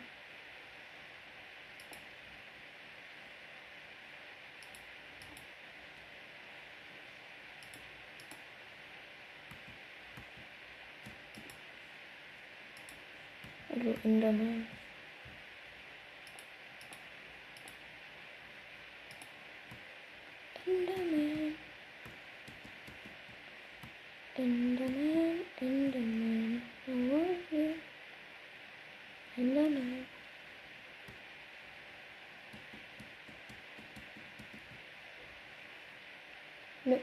Hallo 14.01 14.13
Enderman. 14.15 14.67
Enderman. 20.65 21.55
Enderman, 24.37 25.45
Enderman, 25.61 26.61
how 26.85 27.17
are 27.17 27.37
you? 27.51 27.75
Enderman. 29.37 30.05
Nö. 36.85 36.97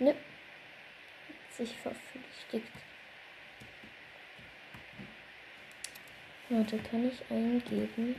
Nö. 0.00 0.10
Hat 0.10 1.54
sich 1.56 1.76
verflüchtigt. 1.76 2.91
Warte, 6.54 6.78
kann 6.80 7.08
ich 7.08 7.18
eingeben? 7.30 8.14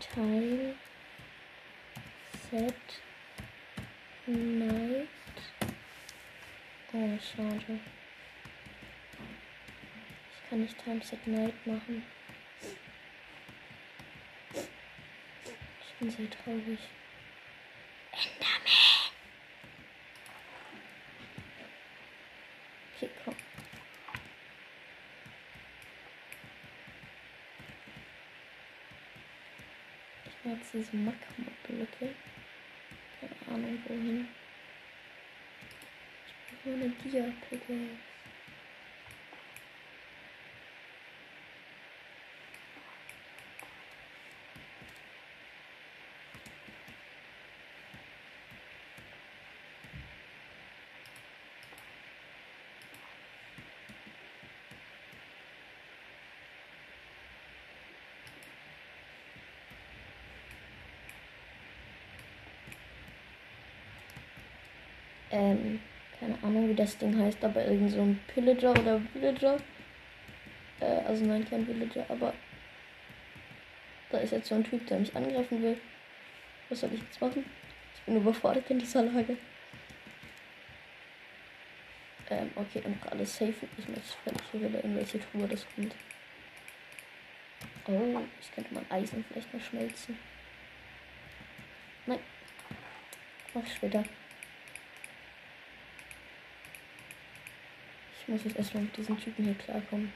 Teil 0.00 0.74
Set 2.50 2.74
Night. 4.26 5.06
Oh, 6.94 7.18
schade. 7.18 7.78
Ich 10.32 10.48
kann 10.48 10.62
nicht 10.62 10.82
Time 10.82 11.02
Set 11.04 11.26
Night 11.26 11.66
machen. 11.66 12.02
Ich 15.82 15.94
bin 15.98 16.10
sehr 16.10 16.30
traurig. 16.30 16.78
Enderman! 18.12 19.10
Okay, 22.96 23.10
komm. 23.22 23.34
Ich 30.26 30.50
mache 30.50 30.56
jetzt 30.58 30.63
diese 30.74 30.96
Magma-Blöcke. 30.96 32.14
Keine 33.20 33.54
Ahnung 33.54 33.78
wohin. 33.86 34.28
Ich 36.26 36.62
brauche 36.64 36.74
eine 36.74 36.88
Dia-Pickaxe. 36.88 38.13
Ähm, 65.34 65.80
keine 66.20 66.40
Ahnung, 66.44 66.68
wie 66.68 66.74
das 66.74 66.96
Ding 66.96 67.18
heißt, 67.18 67.44
aber 67.44 67.64
irgend 67.66 67.90
so 67.90 68.02
ein 68.02 68.20
Pillager 68.28 68.70
oder 68.70 69.00
Villager. 69.12 69.56
Äh, 70.78 70.84
also 71.08 71.24
nein, 71.24 71.44
kein 71.48 71.66
Villager, 71.66 72.06
aber 72.08 72.32
da 74.10 74.18
ist 74.18 74.30
jetzt 74.30 74.48
so 74.48 74.54
ein 74.54 74.62
Typ, 74.62 74.86
der 74.86 75.00
mich 75.00 75.14
angreifen 75.16 75.60
will. 75.60 75.76
Was 76.68 76.80
soll 76.80 76.90
ich 76.94 77.00
jetzt 77.00 77.20
machen? 77.20 77.44
Ich 77.96 78.02
bin 78.02 78.16
überfordert 78.16 78.70
in 78.70 78.78
dieser 78.78 79.02
Lage. 79.02 79.36
Ähm, 82.30 82.50
okay, 82.54 82.80
und 82.84 82.96
alles 83.10 83.36
safe. 83.36 83.66
Ich 83.76 83.88
muss 83.88 84.16
völlig 84.22 84.70
wieder 84.70 84.84
in 84.84 84.96
welche 84.96 85.18
Truhe 85.18 85.48
das 85.48 85.66
kommt. 85.74 85.94
Oh, 87.86 88.20
ich 88.40 88.52
könnte 88.52 88.72
mal 88.72 88.84
Eisen 88.88 89.24
vielleicht 89.28 89.52
mal 89.52 89.60
schmelzen. 89.60 90.16
Nein. 92.06 92.20
Mach 93.52 93.66
später. 93.66 94.04
Ich 98.26 98.28
muss 98.28 98.44
jetzt 98.44 98.56
erstmal 98.56 98.84
mit 98.84 98.96
diesen 98.96 99.20
Typen 99.20 99.44
hier 99.44 99.54
klarkommen. 99.54 100.10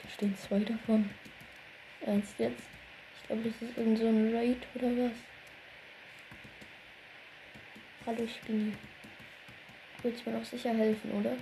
Da 0.00 0.08
stehen 0.08 0.36
zwei 0.36 0.60
davon. 0.60 1.10
Ernst 2.02 2.38
jetzt? 2.38 2.62
Ich 3.16 3.26
glaube, 3.26 3.42
das 3.42 3.62
ist 3.68 3.76
irgend 3.76 3.98
so 3.98 4.06
ein 4.06 4.32
Raid 4.32 4.64
oder 4.76 4.86
was. 4.86 5.12
Hallo 8.06 8.28
Spinni. 8.28 8.70
Du 8.70 10.04
willst 10.04 10.24
mir 10.24 10.38
doch 10.38 10.44
sicher 10.44 10.72
helfen, 10.72 11.10
oder? 11.10 11.36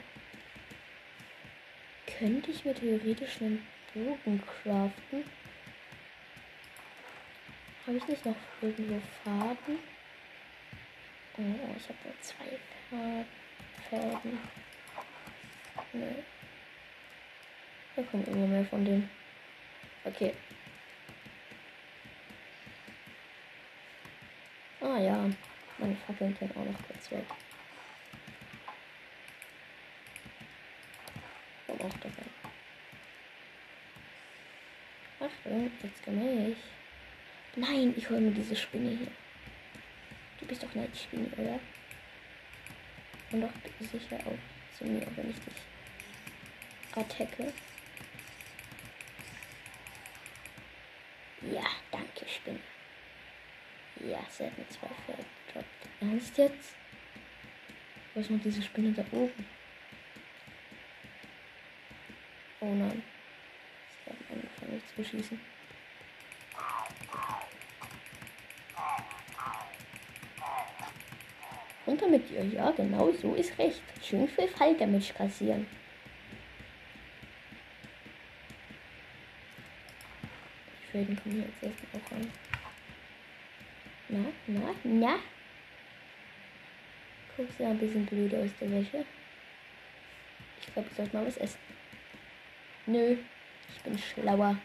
Könnte 2.06 2.50
ich 2.50 2.64
mir 2.64 2.74
theoretisch 2.74 3.42
einen 3.42 3.66
Bogen 3.92 4.40
craften? 4.40 5.24
Habe 7.87 7.98
ich 7.98 8.08
nicht 8.08 8.24
noch 8.24 8.37
irgendwo 8.62 9.02
Faden? 9.22 9.93
Oh, 11.36 11.42
ich 11.76 11.88
habe 11.88 11.98
nur 12.04 12.20
zwei 12.20 13.24
Fäden. 13.88 14.38
Nee. 15.92 16.22
Da 17.96 18.02
kommt 18.02 18.28
immer 18.28 18.46
mehr 18.46 18.64
von 18.64 18.84
denen. 18.84 19.10
Okay. 20.04 20.32
Ah 24.80 24.98
ja, 24.98 25.30
meine 25.78 25.96
Fackeln 25.96 26.36
können 26.38 26.52
auch 26.52 26.64
noch 26.64 26.86
kurz 26.86 27.10
weg. 27.10 27.24
Komm 31.66 31.80
auch 31.80 31.94
dabei. 31.94 32.22
Achtung, 35.20 35.70
jetzt 35.82 36.04
komme 36.04 36.50
ich. 36.50 36.58
Nein, 37.56 37.94
ich 37.96 38.08
hole 38.10 38.20
mir 38.20 38.32
diese 38.32 38.54
Spinne 38.54 38.90
hier. 38.90 39.23
Du 40.44 40.48
bist 40.48 40.62
doch 40.62 40.74
nicht 40.74 41.02
Spinne, 41.04 41.26
oder? 41.38 41.59
Und 43.33 43.40
doch 43.40 43.50
sicher 43.80 44.18
auch 44.26 44.76
zu 44.76 44.85
mir, 44.85 45.07
wenn 45.16 45.30
ich 45.30 45.37
dich 45.37 45.54
attacke. 46.94 47.50
Ja, 51.50 51.64
danke, 51.90 52.29
Spinne. 52.29 52.60
Ja, 54.00 54.23
sie 54.29 54.44
hat 54.44 54.58
mir 54.58 54.68
zwei 54.68 54.87
Pferde 55.06 55.25
gedroppt. 55.46 55.88
Ernst 56.00 56.37
jetzt? 56.37 56.75
Was 58.14 58.29
macht 58.29 58.44
diese 58.44 58.62
Spinne 58.62 58.92
da 58.92 59.02
oben? 59.12 59.46
Oh 62.60 62.75
nein. 62.75 63.02
Sie 64.04 64.10
haben 64.10 64.25
angefangen, 64.31 64.75
mich 64.75 64.87
zu 64.88 64.94
beschießen. 64.96 65.54
Runter 71.87 72.08
mit 72.08 72.28
dir. 72.30 72.44
Ja, 72.44 72.70
genau, 72.70 73.12
so 73.12 73.35
ist 73.35 73.58
recht. 73.58 73.82
Schön 74.02 74.28
viel 74.28 74.48
Falldamage 74.48 75.12
kassieren. 75.12 75.66
Die 80.80 80.90
Schäden 80.90 81.20
kommen 81.22 81.42
jetzt 81.42 81.62
erst 81.62 81.78
auch 81.92 82.16
an. 82.16 82.30
Na, 84.08 84.24
na, 84.46 84.74
na. 84.85 85.18
Guckst 87.37 87.58
ja 87.58 87.70
ein 87.70 87.78
bisschen 87.78 88.06
blöd 88.06 88.35
aus 88.35 88.50
der 88.60 88.70
Wäsche. 88.70 89.04
Ich 90.60 90.72
glaube, 90.72 90.88
ich 90.90 90.96
sollte 90.96 91.16
mal 91.16 91.26
was 91.26 91.37
essen. 91.37 91.58
Nö, 92.87 93.16
ich 93.74 93.82
bin 93.82 93.98
schlauer. 93.98 94.56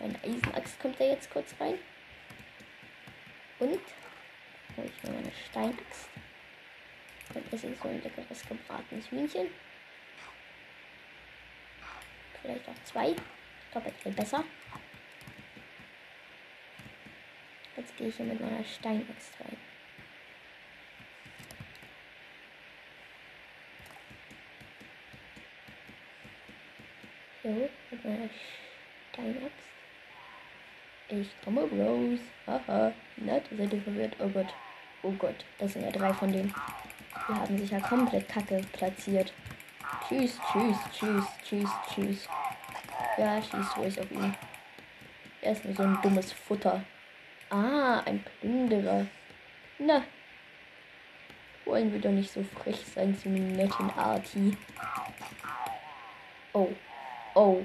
Meine 0.00 0.18
Eisenaxt 0.24 0.80
kommt 0.80 0.98
da 1.00 1.04
jetzt 1.04 1.30
kurz 1.30 1.54
rein. 1.60 1.74
Und 3.58 3.80
hole 4.76 4.88
ich 4.88 5.02
mir 5.02 5.14
meine 5.14 5.32
Steinaxt. 5.50 6.08
Dann 7.34 7.42
esse 7.52 7.68
ich 7.68 7.78
so 7.78 7.88
ein 7.88 8.02
leckeres 8.02 8.46
gebratenes 8.46 9.10
Hühnchen. 9.10 9.48
Vielleicht 12.40 12.68
auch 12.68 12.84
zwei. 12.84 13.14
Doppelt 13.72 13.94
viel 13.96 14.12
besser. 14.12 14.44
Jetzt 17.76 17.96
gehe 17.96 18.08
ich 18.08 18.16
hier 18.16 18.26
mit 18.26 18.40
meiner 18.40 18.64
Steinaxt 18.64 19.32
rein. 19.40 19.56
So, 27.42 27.68
mit 27.90 28.04
meiner 28.04 28.30
Steinaxt. 29.12 29.66
Ich 31.08 31.28
komme 31.44 31.60
raus. 31.60 32.18
Haha, 32.46 32.92
na, 33.16 33.40
seid 33.56 33.72
ihr 33.72 33.82
verwirrt. 33.82 34.16
Oh 34.18 34.28
Gott. 34.28 34.52
Oh 35.06 35.12
Gott. 35.12 35.44
Das 35.58 35.72
sind 35.72 35.84
ja 35.84 35.92
drei 35.92 36.12
von 36.12 36.32
denen. 36.32 36.52
Die 37.28 37.32
haben 37.32 37.58
sich 37.58 37.70
ja 37.70 37.78
komplett 37.78 38.28
kacke 38.28 38.60
platziert. 38.72 39.32
Tschüss, 40.08 40.36
tschüss, 40.50 40.76
tschüss, 40.92 41.24
tschüss, 41.44 41.70
tschüss. 41.88 42.28
Ja, 43.16 43.40
schießt 43.40 43.76
ruhig 43.76 44.00
auf 44.00 44.10
ihn. 44.10 44.34
Er 45.42 45.52
ist 45.52 45.64
nur 45.64 45.74
so 45.74 45.84
ein 45.84 45.96
dummes 46.02 46.32
Futter. 46.32 46.82
Ah, 47.50 48.00
ein 48.04 48.24
Plünderer. 48.40 49.06
Na. 49.78 50.02
Wollen 51.64 51.92
wir 51.92 52.00
doch 52.00 52.10
nicht 52.10 52.32
so 52.32 52.42
frech 52.42 52.84
sein 52.92 53.16
zu 53.16 53.28
einem 53.28 53.52
netten 53.52 53.90
Arti. 53.96 54.56
Oh. 56.52 56.72
Oh. 57.34 57.64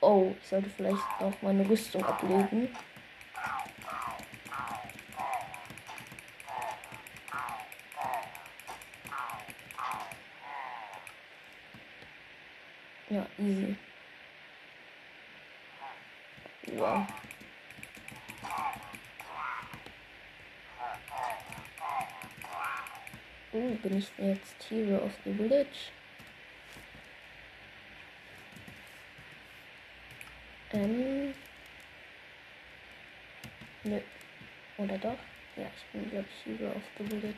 Oh. 0.00 0.34
Ich 0.40 0.48
sollte 0.48 0.70
vielleicht 0.70 1.02
auch 1.18 1.34
meine 1.42 1.68
Rüstung 1.68 2.02
ablegen. 2.06 2.74
Ja, 13.10 13.26
easy. 13.38 13.76
Wow. 16.76 17.04
Oh, 23.52 23.74
bin 23.82 23.98
ich 23.98 24.08
jetzt 24.16 24.70
Hero 24.70 25.04
of 25.04 25.12
the 25.24 25.32
Village? 25.32 25.90
Ähm. 30.72 31.34
Nö. 33.82 34.00
Oder 34.78 34.98
doch? 34.98 35.18
Ja, 35.56 35.68
ich 35.76 35.84
bin, 35.92 36.08
glaube 36.10 36.28
ich, 36.28 36.46
Hero 36.46 36.70
of 36.70 36.82
the 36.96 37.04
Village. 37.06 37.34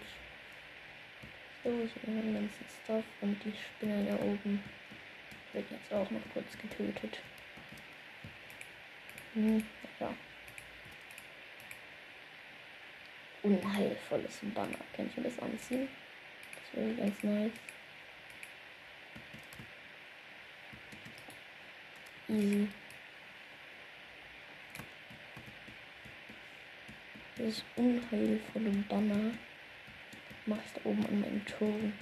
So, 1.64 1.70
ich 1.82 2.06
nehme 2.06 2.20
den 2.20 2.34
ganzen 2.34 2.66
Stuff 2.84 3.04
und 3.22 3.42
die 3.42 3.54
Spinne 3.56 4.04
da 4.04 4.16
oben 4.22 4.62
wird 5.52 5.70
jetzt 5.70 5.92
auch 5.92 6.10
noch 6.10 6.20
kurz 6.32 6.58
getötet. 6.58 7.20
Hm, 9.34 9.64
ja. 10.00 10.14
Unheilvolles 13.42 14.40
Banner. 14.54 14.78
Kann 14.94 15.08
ich 15.08 15.16
mir 15.16 15.24
das 15.24 15.38
anziehen? 15.38 15.88
Das 16.54 16.80
wäre 16.80 16.94
ganz 16.94 17.22
nice. 17.22 17.52
Easy. 22.28 22.68
Das 27.36 27.64
unheilvolle 27.76 28.70
Banner 28.88 29.32
mache 30.46 30.60
ich 30.64 30.72
da 30.74 30.80
oben 30.88 31.04
an 31.06 31.20
meinem 31.20 31.44
Turm. 31.44 31.92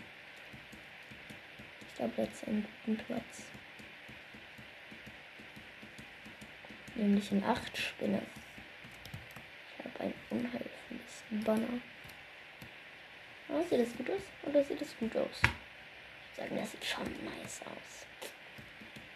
Ich 2.00 2.06
glaube, 2.06 2.22
jetzt 2.22 2.48
einen 2.48 2.66
guten 2.86 2.96
Platz. 3.04 3.42
Nämlich 6.94 7.30
in 7.30 7.44
acht 7.44 7.76
Spinne. 7.76 8.22
Ich 9.68 9.84
habe 9.84 10.04
ein 10.04 10.14
unheilvolles 10.30 11.44
Banner. 11.44 11.78
Oh, 13.50 13.62
sieht 13.68 13.80
das 13.80 13.94
gut 13.98 14.08
aus? 14.08 14.22
Oder 14.44 14.64
sieht 14.64 14.80
das 14.80 14.96
gut 14.96 15.14
aus? 15.14 15.42
Ich 15.42 16.38
würde 16.38 16.48
sagen, 16.48 16.56
das 16.56 16.70
sieht 16.70 16.84
schon 16.86 17.04
nice 17.22 17.60
aus. 17.66 18.06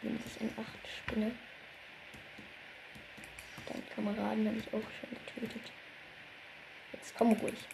Nämlich 0.02 0.40
in 0.42 0.50
acht 0.50 0.86
Spinne. 0.86 1.32
Deinen 3.66 3.88
Kameraden 3.94 4.46
habe 4.46 4.58
ich 4.58 4.68
auch 4.68 4.90
schon 5.00 5.08
getötet. 5.08 5.72
Jetzt 6.92 7.14
komm 7.16 7.32
ruhig. 7.32 7.66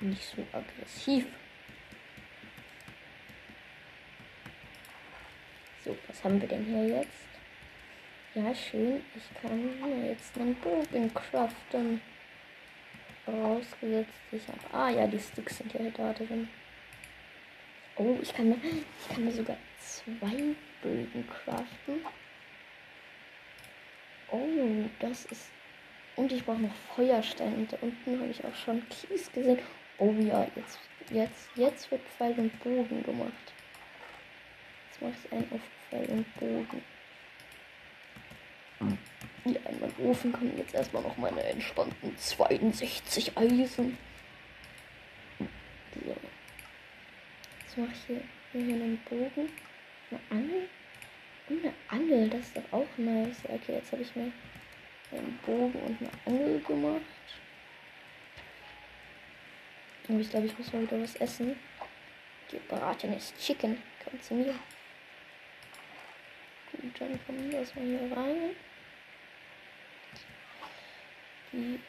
Nicht 0.00 0.22
so 0.22 0.46
aggressiv. 0.52 1.26
So, 5.84 5.96
was 6.06 6.22
haben 6.22 6.40
wir 6.40 6.48
denn 6.48 6.64
hier 6.64 6.98
jetzt? 6.98 7.28
Ja, 8.34 8.54
schön. 8.54 9.02
Ich 9.14 9.40
kann 9.40 10.04
jetzt 10.04 10.36
einen 10.38 10.54
Bogen 10.56 11.14
craften. 11.14 12.02
Vorausgesetzt, 13.24 14.12
ich 14.32 14.46
habe. 14.46 14.58
Ah 14.72 14.90
ja, 14.90 15.06
die 15.06 15.18
Sticks 15.18 15.56
sind 15.56 15.72
ja 15.72 15.88
da 15.90 16.12
drin. 16.12 16.48
Oh, 17.96 18.18
ich 18.20 18.34
kann 18.34 18.50
mir, 18.50 18.56
ich 18.56 19.08
kann 19.08 19.24
mir 19.24 19.32
sogar 19.32 19.56
zwei 19.78 20.54
Bögen 20.82 21.26
craften. 21.26 22.04
Oh, 24.30 24.88
das 24.98 25.24
ist. 25.26 25.50
Und 26.16 26.30
ich 26.30 26.44
brauche 26.44 26.60
noch 26.60 26.74
Feuerstein. 26.94 27.54
Und 27.54 27.72
da 27.72 27.78
unten 27.80 28.20
habe 28.20 28.30
ich 28.30 28.44
auch 28.44 28.54
schon 28.54 28.86
Kies 28.90 29.32
gesehen. 29.32 29.58
Oh 29.98 30.12
ja, 30.18 30.46
jetzt, 30.54 30.78
jetzt, 31.10 31.48
jetzt 31.54 31.90
wird 31.90 32.02
Pfeil 32.16 32.34
und 32.38 32.62
Bogen 32.62 33.02
gemacht. 33.02 33.32
Jetzt 34.90 35.02
mache 35.02 35.14
ich 35.24 35.32
einen 35.32 35.52
auf 35.52 35.60
Pfeil 35.88 36.06
und 36.06 36.34
Bogen. 36.36 36.82
Ja, 39.44 39.70
in 39.70 39.80
meinen 39.80 39.94
Ofen 39.98 40.32
kommen 40.32 40.56
jetzt 40.58 40.74
erstmal 40.74 41.02
noch 41.02 41.16
meine 41.16 41.42
entspannten 41.42 42.16
62 42.16 43.38
Eisen. 43.38 43.96
So. 45.94 46.16
Jetzt 47.62 47.78
mache 47.78 47.92
ich 47.92 48.04
hier, 48.06 48.22
hier 48.52 48.74
einen 48.74 49.00
Bogen. 49.08 49.48
Eine 50.10 50.20
Angel. 50.30 50.68
Und 51.48 51.64
eine 51.64 51.74
Angel, 51.88 52.28
das 52.28 52.40
ist 52.40 52.56
doch 52.56 52.72
auch 52.72 52.98
nice. 52.98 53.38
Okay, 53.44 53.74
jetzt 53.74 53.92
habe 53.92 54.02
ich 54.02 54.14
mir 54.14 54.30
einen 55.12 55.38
Bogen 55.46 55.78
und 55.80 55.98
eine 56.00 56.10
Angel 56.26 56.60
gemacht. 56.60 57.00
Und 60.08 60.20
ich 60.20 60.30
glaube, 60.30 60.46
ich 60.46 60.58
muss 60.58 60.72
mal 60.72 60.82
wieder 60.82 61.00
was 61.02 61.16
essen. 61.16 61.56
Gebratenes 62.50 63.34
Chicken. 63.38 63.82
Kommt 64.04 64.22
zu 64.22 64.34
mir. 64.34 64.54
Gut, 66.72 67.00
dann 67.00 67.18
kommen 67.26 67.50
wir 67.50 67.58
erstmal 67.58 67.84
hier 67.84 68.16
rein. 68.16 68.56
Die 71.52 71.80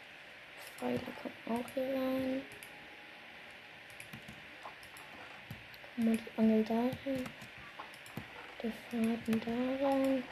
Pfeile 0.78 1.00
kommen 1.00 1.60
auch 1.60 1.70
hier 1.74 1.84
rein. 1.84 2.42
Guck 5.96 6.06
mal 6.06 6.18
die 6.18 6.40
Angel 6.40 6.64
da 6.64 6.74
rein 6.74 7.26
der 8.64 8.72
Faden 8.72 9.42
da 9.46 9.88
rein. 9.88 10.24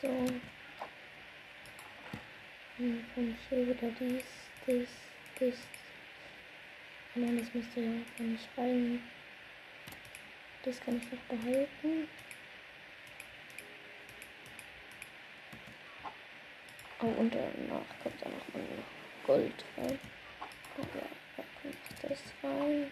So. 0.00 0.26
Ich 3.14 3.36
hier 3.48 3.66
wieder 3.68 3.88
dies, 4.00 4.24
dies, 4.66 4.88
dies. 5.38 5.58
Nein, 7.14 7.38
das 7.38 7.52
müsste 7.52 7.80
ja 7.80 7.90
gar 8.16 8.26
nicht 8.26 8.48
rein. 8.56 9.02
Das 10.62 10.80
kann 10.80 10.96
ich 10.96 11.12
noch 11.12 11.20
behalten. 11.36 12.08
Oh, 17.00 17.06
und 17.06 17.34
danach 17.34 18.02
kommt 18.02 18.22
da 18.22 18.28
noch 18.28 18.54
mal 18.54 18.64
Gold 19.24 19.64
rein. 19.76 19.98
Oh, 20.78 20.86
ja 20.96 21.22
das 22.02 22.18
rein. 22.42 22.90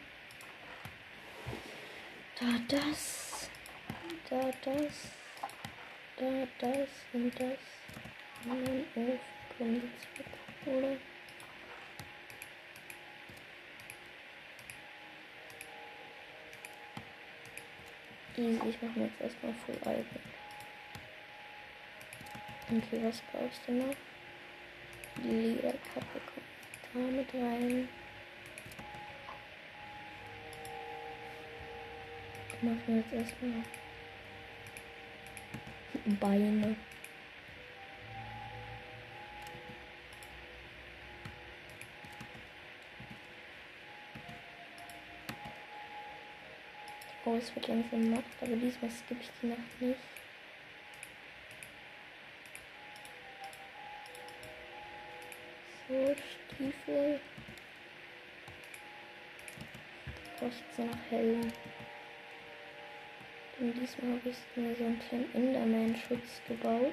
Da 2.39 2.47
das. 2.69 3.51
Da 4.29 4.51
das. 4.65 5.11
Da 6.17 6.47
das 6.59 6.89
und 7.13 7.41
das. 7.41 7.59
Und 8.45 8.67
dann 8.67 8.85
auf 8.95 9.40
kommt 9.61 9.83
jetzt 9.83 10.19
weg, 10.19 10.27
oder? 10.65 10.97
Easy, 18.39 18.69
ich 18.71 18.81
mache 18.81 18.99
mir 18.99 19.05
jetzt 19.07 19.21
erstmal 19.21 19.53
Full 19.53 19.79
Alben. 19.85 20.21
Okay, 22.71 23.01
was 23.03 23.21
brauchst 23.31 23.61
du 23.67 23.73
noch? 23.73 23.95
Die 25.17 25.29
Lederkappe 25.29 26.21
kommt 26.33 26.95
da 26.95 27.01
mit 27.01 27.35
rein. 27.35 27.89
machen 32.63 32.83
wir 32.87 32.97
jetzt 32.97 33.13
erstmal 33.13 33.63
Beine. 36.21 36.77
Oh, 47.31 47.37
es 47.37 47.55
wird 47.55 47.69
langsam 47.69 48.11
Nacht, 48.11 48.25
aber 48.41 48.57
diesmal 48.57 48.91
skippe 48.91 49.21
ich 49.21 49.31
die 49.41 49.47
Nacht 49.47 49.81
nicht. 49.81 50.01
So, 55.87 56.17
Stiefel. 56.17 57.21
brauche 60.39 60.51
ich 60.51 60.59
jetzt 60.59 60.79
noch 60.79 61.11
Helm. 61.11 61.53
Und 63.61 63.75
diesmal 63.75 64.19
habe 64.19 64.29
ich 64.29 64.37
mir 64.57 64.75
so 64.75 64.85
einen 64.85 64.99
kleinen 64.99 65.35
Enderman-Schutz 65.35 66.41
gebaut. 66.49 66.93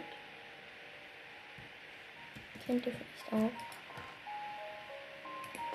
Kennt 2.63 2.85
ihr 2.85 2.91
vielleicht 2.93 3.33
auch. 3.33 3.51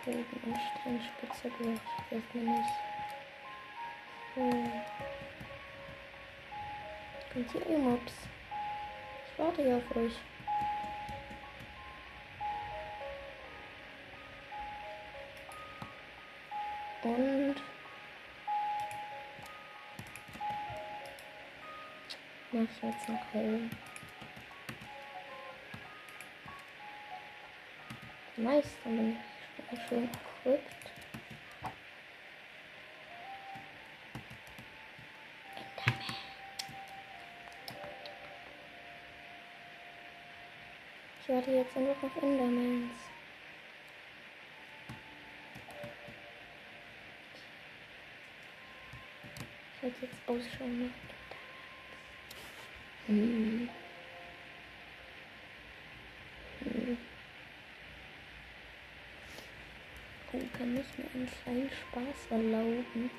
Bogen 0.05 0.25
und 0.45 0.57
Steinspitze 0.57 1.49
brauche 1.49 1.73
ich 1.73 2.13
erstmal 2.13 2.45
nicht. 2.45 2.92
So. 4.35 4.41
Kommt 7.33 7.53
hier, 7.53 7.67
ihr 7.69 7.79
Mobs. 7.79 8.13
Ich 9.27 9.39
warte 9.39 9.63
ja 9.63 9.77
auf 9.77 9.97
euch. 9.97 10.13
Und 17.03 17.57
mach 22.53 22.63
ich 22.63 22.83
jetzt 22.83 23.09
noch 23.09 23.33
hell. 23.33 23.71
Nice, 28.37 28.79
dann 28.85 28.97
bin 28.97 29.19
ich 29.73 29.81
schön 29.89 30.05
equipped. 30.05 31.02
Warte 41.45 41.57
jetzt 41.57 41.75
nur 41.75 41.89
noch 41.89 42.03
auf 42.05 42.23
Endermans. 42.23 42.93
Ich 49.75 49.83
halte 49.83 49.97
jetzt 50.03 50.29
Ausschau 50.29 50.65
nach 50.67 50.95
Endermans. 53.09 53.69
Hm. 53.69 53.69
Hm. 56.61 56.99
Oh, 60.33 60.57
kann 60.57 60.77
ich 60.77 60.99
mir 60.99 61.11
einen 61.13 61.29
kleinen 61.43 61.71
Spaß 61.71 62.31
erlauben? 62.31 63.11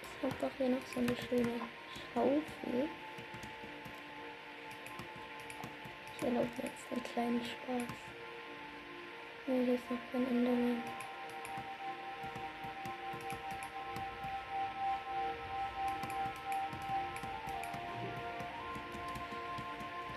Ich 0.00 0.24
habe 0.24 0.34
doch 0.40 0.56
hier 0.56 0.70
noch 0.70 0.86
so 0.94 1.00
eine 1.00 1.16
schöne 1.28 1.60
Schaufel. 2.14 2.88
Erlaube 6.28 6.48
mir 6.58 6.64
jetzt 6.68 6.92
einen 6.92 7.02
kleinen 7.04 7.40
Spaß. 7.42 7.88
Nee, 9.46 9.64
hier 9.64 9.74
ist 9.76 9.90
noch 9.90 9.98
kein 10.12 10.26
Enderman. 10.28 10.82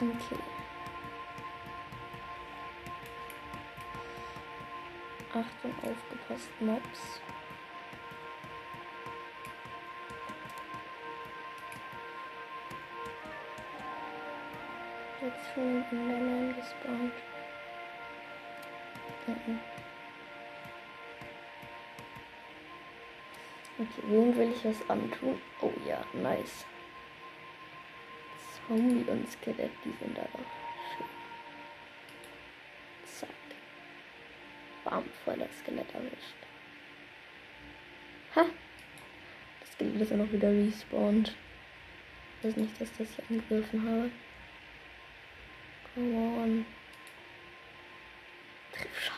Okay. 0.01 0.39
Achtung, 5.29 5.73
aufgepasst, 5.77 6.49
Mobs. 6.59 7.21
Wem 24.03 24.35
will 24.35 24.51
ich 24.51 24.65
was 24.65 24.89
antun? 24.89 25.41
Oh 25.61 25.73
ja, 25.87 26.03
nice. 26.13 26.65
Zombie 28.67 29.09
und 29.09 29.29
Skelett, 29.29 29.71
die 29.83 29.91
sind 29.99 30.17
da 30.17 30.21
doch 30.21 30.39
schön. 30.95 31.05
Zack. 33.05 33.29
Bam, 34.83 35.03
voll 35.25 35.37
das 35.37 35.49
Skelett 35.59 35.93
erwischt. 35.93 36.35
Ha! 38.35 38.45
Das 39.59 39.71
Skelett 39.73 40.01
ist 40.01 40.11
ja 40.11 40.17
noch 40.17 40.31
wieder 40.31 40.49
respawned. 40.49 41.35
Ich 42.39 42.47
weiß 42.47 42.55
nicht, 42.55 42.79
dass 42.79 42.89
das 42.97 43.07
hier 43.15 43.25
angegriffen 43.29 43.87
habe. 43.87 44.11
Come 45.93 46.15
on. 46.15 46.65
Triff 48.71 48.99
schon. 48.99 49.15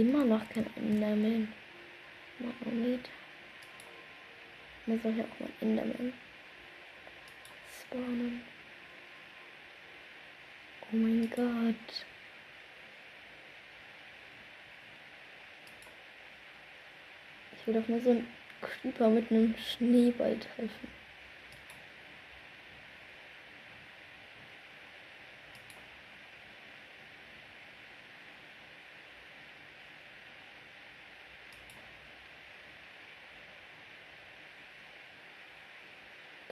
Immer 0.00 0.24
noch 0.24 0.48
kein 0.48 0.64
Enderman. 0.76 1.52
Magnet. 2.38 3.10
Mir 4.86 4.98
soll 4.98 5.14
ja 5.14 5.24
auch 5.24 5.40
mal 5.40 5.50
Enderman 5.60 6.14
spawnen. 7.82 8.40
Oh 10.80 10.96
mein 10.96 11.28
Gott. 11.28 12.06
Ich 17.52 17.66
will 17.66 17.74
doch 17.74 17.88
nur 17.88 18.00
so 18.00 18.10
einen 18.12 18.26
Creeper 18.62 19.10
mit 19.10 19.30
einem 19.30 19.54
Schneeball 19.58 20.38
treffen. 20.38 21.00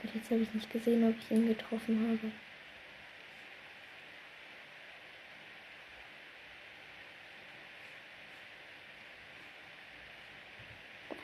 Gott, 0.01 0.18
jetzt 0.29 0.35
habe 0.35 0.43
ich 0.43 0.53
nicht 0.53 0.71
gesehen, 0.71 1.09
ob 1.09 1.15
ich 1.17 1.31
ihn 1.31 1.47
getroffen 1.47 2.07
habe. 2.07 2.31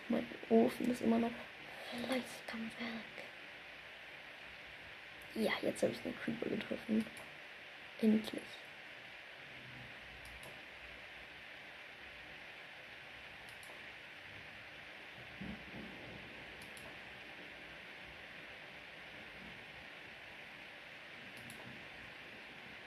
Mein 0.10 0.26
Ofen 0.50 0.90
ist 0.90 1.02
immer 1.02 1.20
noch 1.20 1.32
fleißig 1.90 2.26
am 2.54 2.72
Werk. 2.80 3.16
Ja, 5.36 5.52
jetzt 5.62 5.84
habe 5.84 5.94
ich 5.94 6.00
den 6.02 6.16
Creeper 6.18 6.50
getroffen. 6.50 7.06
Endlich. 8.02 8.42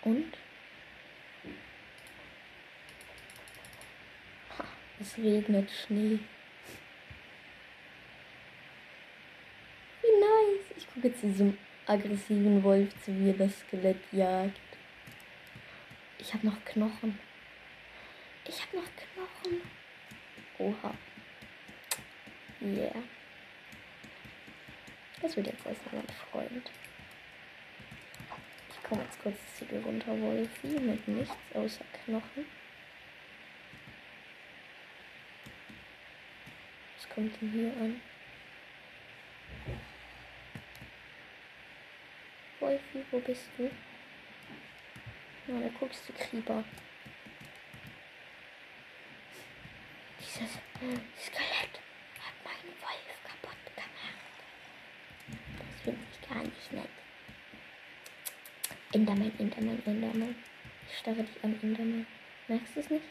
Und? 0.09 0.33
Ha, 4.57 4.65
es 5.01 5.08
regnet 5.23 5.71
Schnee. 5.71 6.19
Wie 10.03 10.21
nice. 10.21 10.77
Ich 10.77 10.87
gucke 10.93 11.09
jetzt 11.09 11.23
diesem 11.23 11.57
aggressiven 11.87 12.63
Wolf 12.63 12.89
zu, 13.05 13.19
wie 13.19 13.31
er 13.31 13.35
das 13.35 13.59
Skelett 13.61 14.01
jagt. 14.13 14.61
Ich 16.19 16.35
habe 16.35 16.47
noch 16.47 16.65
Knochen. 16.65 17.19
Ich 18.47 18.61
habe 18.63 18.77
noch 18.79 18.89
Knochen. 18.97 19.61
Oha. 20.59 20.95
Yeah. 22.61 22.95
Das 25.23 25.37
wird 25.37 25.47
jetzt 25.47 25.67
erstmal 25.67 25.97
mein 25.97 26.15
Freund. 26.31 26.71
Ich 28.71 28.83
komme 28.83 29.03
jetzt 29.03 29.23
kurz 29.23 29.37
zu 29.59 29.65
dir 29.65 29.81
runter, 29.81 30.19
Wolfi, 30.21 30.81
mit 30.81 31.07
nichts 31.09 31.35
außer 31.55 31.85
Knochen. 32.05 32.58
Kommt 37.19 37.43
denn 37.43 37.51
hier 37.51 37.73
an? 37.83 38.01
Wolfi, 42.61 43.05
wo 43.11 43.19
bist 43.19 43.51
du? 43.57 43.69
Na, 45.49 45.61
da 45.61 45.69
guckst 45.81 46.09
du 46.09 46.13
Krieber. 46.13 46.63
Dieses 50.21 50.51
Skelett 51.19 51.81
hat 52.21 52.37
meinen 52.45 52.73
Wolf 52.83 53.11
kaputt 53.25 53.75
gemacht. 53.75 54.37
Das 55.59 55.83
finde 55.83 56.01
ich 56.13 56.29
gar 56.29 56.45
nicht 56.45 56.73
nett. 56.73 56.89
Enderman, 58.93 59.33
Enderman, 59.41 59.83
Enderman. 59.85 60.37
Ich 60.89 60.99
starre 60.99 61.25
dich 61.25 61.43
an, 61.43 61.59
Enderman. 61.63 62.07
Merkst 62.47 62.77
du 62.77 62.81
es 62.81 62.91
nicht? 62.91 63.07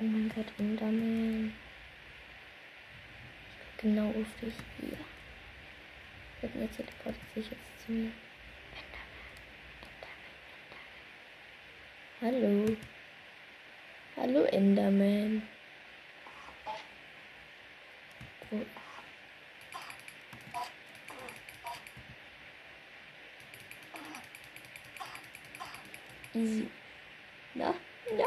Oh 0.00 0.02
mein 0.02 0.32
Gott, 0.34 0.46
Enderman. 0.58 1.54
Ich 3.82 3.88
genau 3.88 4.10
auf 4.10 4.40
dich 4.40 4.54
hier. 4.80 4.96
Und 6.42 6.62
jetzt 6.62 6.76
teleportiert 6.76 7.34
sich 7.34 7.50
jetzt 7.50 7.84
zu 7.84 7.90
mir. 7.90 8.12
Hallo. 12.20 12.76
Hallo 14.16 14.44
Enderman. 14.44 15.42
Easy. 26.34 26.70
Na, 27.54 27.74
na. 28.16 28.24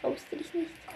Traust 0.00 0.26
du 0.32 0.36
dich 0.36 0.52
nicht? 0.52 0.89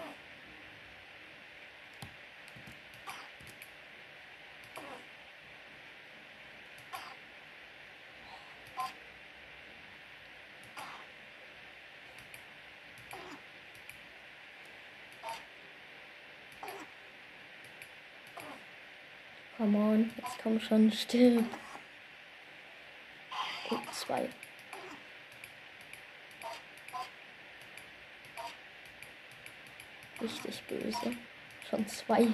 Come 19.75 19.89
on, 19.89 20.11
jetzt 20.15 20.39
komm 20.41 20.57
schon, 20.57 20.89
stirb. 20.89 21.43
Gut, 23.67 23.93
zwei. 23.93 24.29
Richtig 30.21 30.63
böse. 30.69 31.17
Schon 31.69 31.85
zwei. 31.89 32.29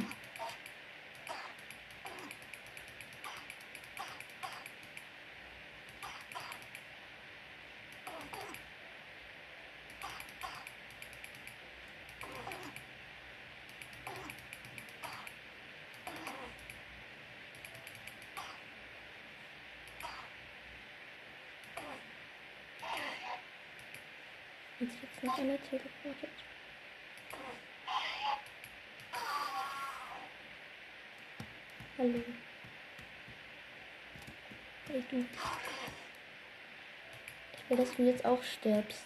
Jetzt 24.82 24.96
jetzt 25.04 25.24
noch 25.24 25.38
einer 25.38 25.51
teleportet. 25.70 26.30
Hallo. 31.98 32.24
Hey 34.88 35.04
du. 35.12 35.26
Ich 37.54 37.70
will, 37.70 37.78
dass 37.78 37.96
du 37.96 38.04
jetzt 38.04 38.26
auch 38.26 38.44
stirbst. 38.44 39.06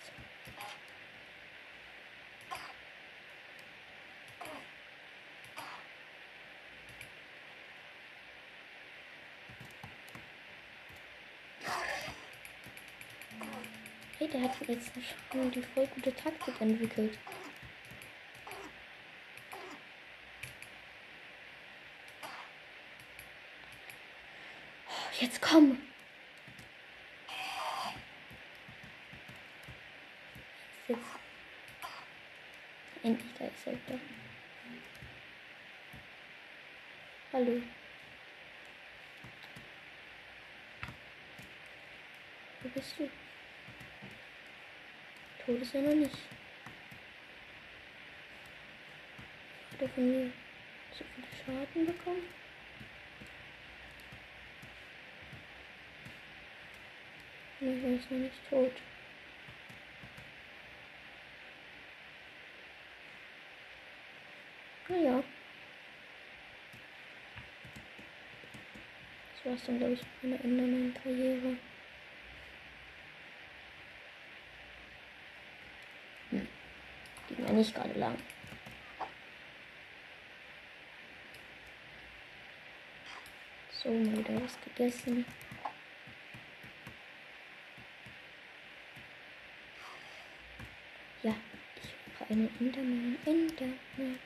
Hey, 14.17 14.29
jetzt 14.93 15.15
schon 15.31 15.51
die 15.51 15.61
voll 15.61 15.87
gute 15.87 16.13
Taktik 16.13 16.59
entwickelt. 16.59 17.17
Jetzt 25.19 25.41
komm. 25.41 25.81
Jetzt. 30.87 30.99
Endlich, 33.01 33.33
da 33.39 33.45
ist 33.45 33.67
er 33.67 33.73
wieder. 33.73 33.99
Hallo. 37.31 37.61
Wo 42.61 42.69
bist 42.69 42.99
du? 42.99 43.09
Tot 45.45 45.61
ist 45.61 45.75
er 45.75 45.81
noch 45.81 45.93
nicht. 45.93 46.17
Hat 49.71 49.81
er 49.81 49.89
von 49.89 50.09
mir 50.09 50.31
so 50.97 51.03
viele 51.13 51.27
Schaden 51.45 51.85
bekommen? 51.85 52.23
Nee, 57.59 57.81
er 57.83 57.95
ist 57.95 58.11
noch 58.11 58.17
nicht 58.17 58.49
tot. 58.49 58.71
Naja. 64.87 65.23
Das 69.33 69.51
war's 69.51 69.65
dann, 69.65 69.77
glaube 69.79 69.93
ich, 69.93 70.01
mit 70.21 70.31
meiner 70.31 70.43
Enderman-Karriere. 70.43 71.57
Hm. 76.29 76.47
Ging 77.27 77.39
ja 77.39 77.44
nicht 77.55 77.73
gerade 77.73 77.97
lang. 77.97 78.15
So, 83.71 83.89
mal 83.89 84.17
wieder 84.17 84.41
was 84.41 84.57
gegessen. 84.61 85.25
Ja, 91.23 91.35
ich 91.81 92.17
brauche 92.17 92.31
einen 92.31 92.49
Enderman, 92.59 93.17
Enderman. 93.25 94.19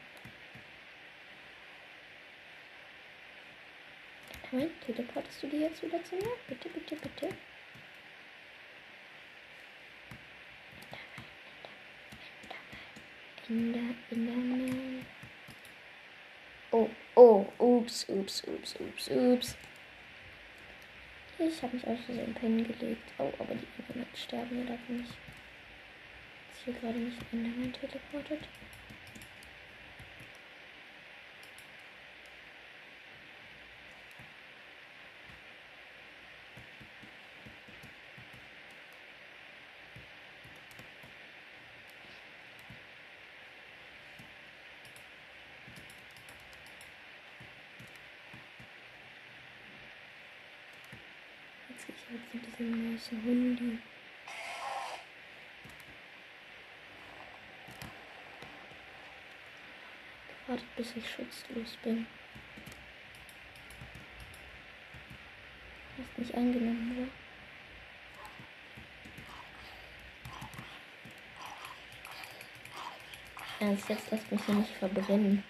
Enderman, 4.52 4.70
teleportest 4.86 5.44
du 5.44 5.48
dir 5.48 5.60
jetzt 5.60 5.84
wieder 5.84 6.04
zu 6.04 6.16
mir? 6.16 6.32
Bitte, 6.48 6.70
bitte, 6.70 6.96
bitte. 6.96 7.30
Ender, 13.50 13.96
Enderman. 14.12 15.06
Oh, 16.72 16.90
oh, 17.16 17.46
ups, 17.58 18.06
ups, 18.08 18.44
ups, 18.48 18.76
ups, 18.80 19.10
ups. 19.10 19.58
Ich 21.40 21.64
habe 21.64 21.76
mich 21.76 21.88
aus 21.88 22.00
Versehen 22.06 22.34
pennen 22.34 22.68
gelegt. 22.68 23.12
Oh, 23.18 23.32
aber 23.40 23.56
die 23.56 23.68
Endermen 23.78 24.08
sterben 24.16 24.60
ja 24.60 24.66
dafür 24.76 24.96
nicht 24.96 25.14
hier 26.66 26.74
gerade 26.74 27.00
nicht 27.00 27.18
Enderman 27.32 27.74
teleportet? 27.74 28.48
Jetzt 51.70 51.88
gehe 51.88 51.96
ich 51.96 52.32
jetzt 52.34 52.60
weißen 53.00 53.24
Hundi. 53.24 53.80
Wartet, 60.48 60.76
bis 60.76 60.96
ich 60.98 61.10
schutzlos 61.10 61.78
bin. 61.84 62.06
Hast 65.98 66.18
nicht 66.18 66.36
angenommen, 66.36 66.98
oder? 66.98 67.08
Ernst, 73.66 73.90
jetzt 73.90 74.12
lasst 74.12 74.32
mich 74.32 74.44
hier 74.46 74.56
nicht 74.56 74.74
verbrennen. 74.76 75.44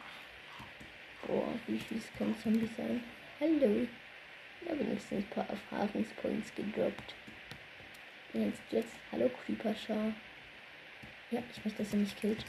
Boah, 1.26 1.54
wie 1.68 1.80
fies 1.80 2.12
können 2.18 2.38
Zombies 2.38 2.76
sein? 2.76 3.04
Hallo. 3.40 3.88
Ja, 4.68 4.78
wenigstens 4.78 5.20
ein 5.20 5.30
paar 5.30 5.48
Erfahrungspoints 5.50 6.54
gedroppt. 6.56 7.16
Jetzt, 8.34 8.62
jetzt, 8.70 8.94
hallo 9.12 9.28
Creeper-Schar. 9.44 10.14
Ja, 11.32 11.42
ich 11.52 11.66
möchte, 11.66 11.82
dass 11.82 11.94
er 11.94 12.00
mich 12.00 12.16
killt. 12.16 12.46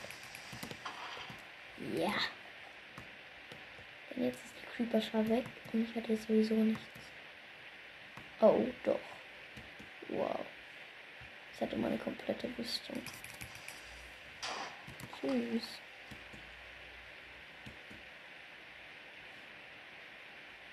Ja. 1.97 2.13
Denn 4.11 4.25
jetzt 4.25 4.45
ist 4.45 4.55
die 4.61 4.67
Creeper-Schar 4.77 5.27
weg 5.31 5.47
und 5.73 5.89
ich 5.89 5.97
hatte 5.97 6.15
sowieso 6.19 6.55
nichts. 6.55 6.83
Oh, 8.43 8.67
doch. 8.85 9.01
Wow. 10.09 10.45
Ich 11.55 11.61
hatte 11.63 11.77
meine 11.77 11.97
komplette 11.97 12.51
Rüstung. 12.59 13.01
Tschüss. 15.19 15.81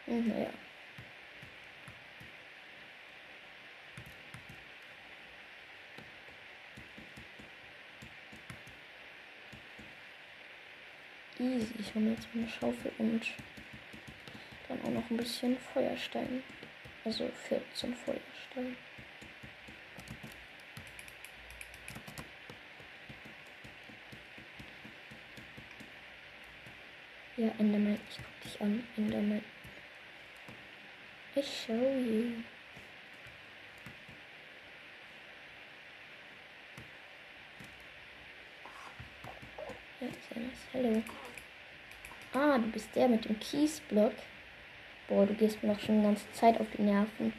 Und 0.05 0.27
naja. 0.27 0.49
Mir 11.99 12.11
jetzt 12.11 12.27
eine 12.31 12.47
Schaufel 12.47 12.91
und 12.99 13.21
dann 14.67 14.79
auch 14.83 14.89
noch 14.91 15.09
ein 15.09 15.17
bisschen 15.17 15.57
Feuerstein. 15.73 16.43
Also 17.03 17.27
14 17.47 17.95
Feuerstein. 17.95 18.77
Ja, 27.35 27.47
Enderman, 27.57 27.99
ich 28.09 28.17
guck 28.17 28.41
dich 28.43 28.61
an, 28.61 28.83
Enderman. 28.95 29.43
Ich 31.33 31.65
show 31.65 31.73
you. 31.73 32.43
Ja, 39.99 40.07
servus, 40.29 40.59
hallo. 40.73 41.03
Bist 42.77 42.95
der 42.95 43.07
mit 43.07 43.25
dem 43.25 43.39
Kiesblock. 43.39 44.13
Boah, 45.07 45.25
du 45.25 45.33
gehst 45.33 45.63
mir 45.63 45.73
noch 45.73 45.79
schon 45.79 45.97
die 45.97 46.03
ganze 46.03 46.31
Zeit 46.31 46.59
auf 46.59 46.67
die 46.77 46.83
Nerven. 46.83 47.33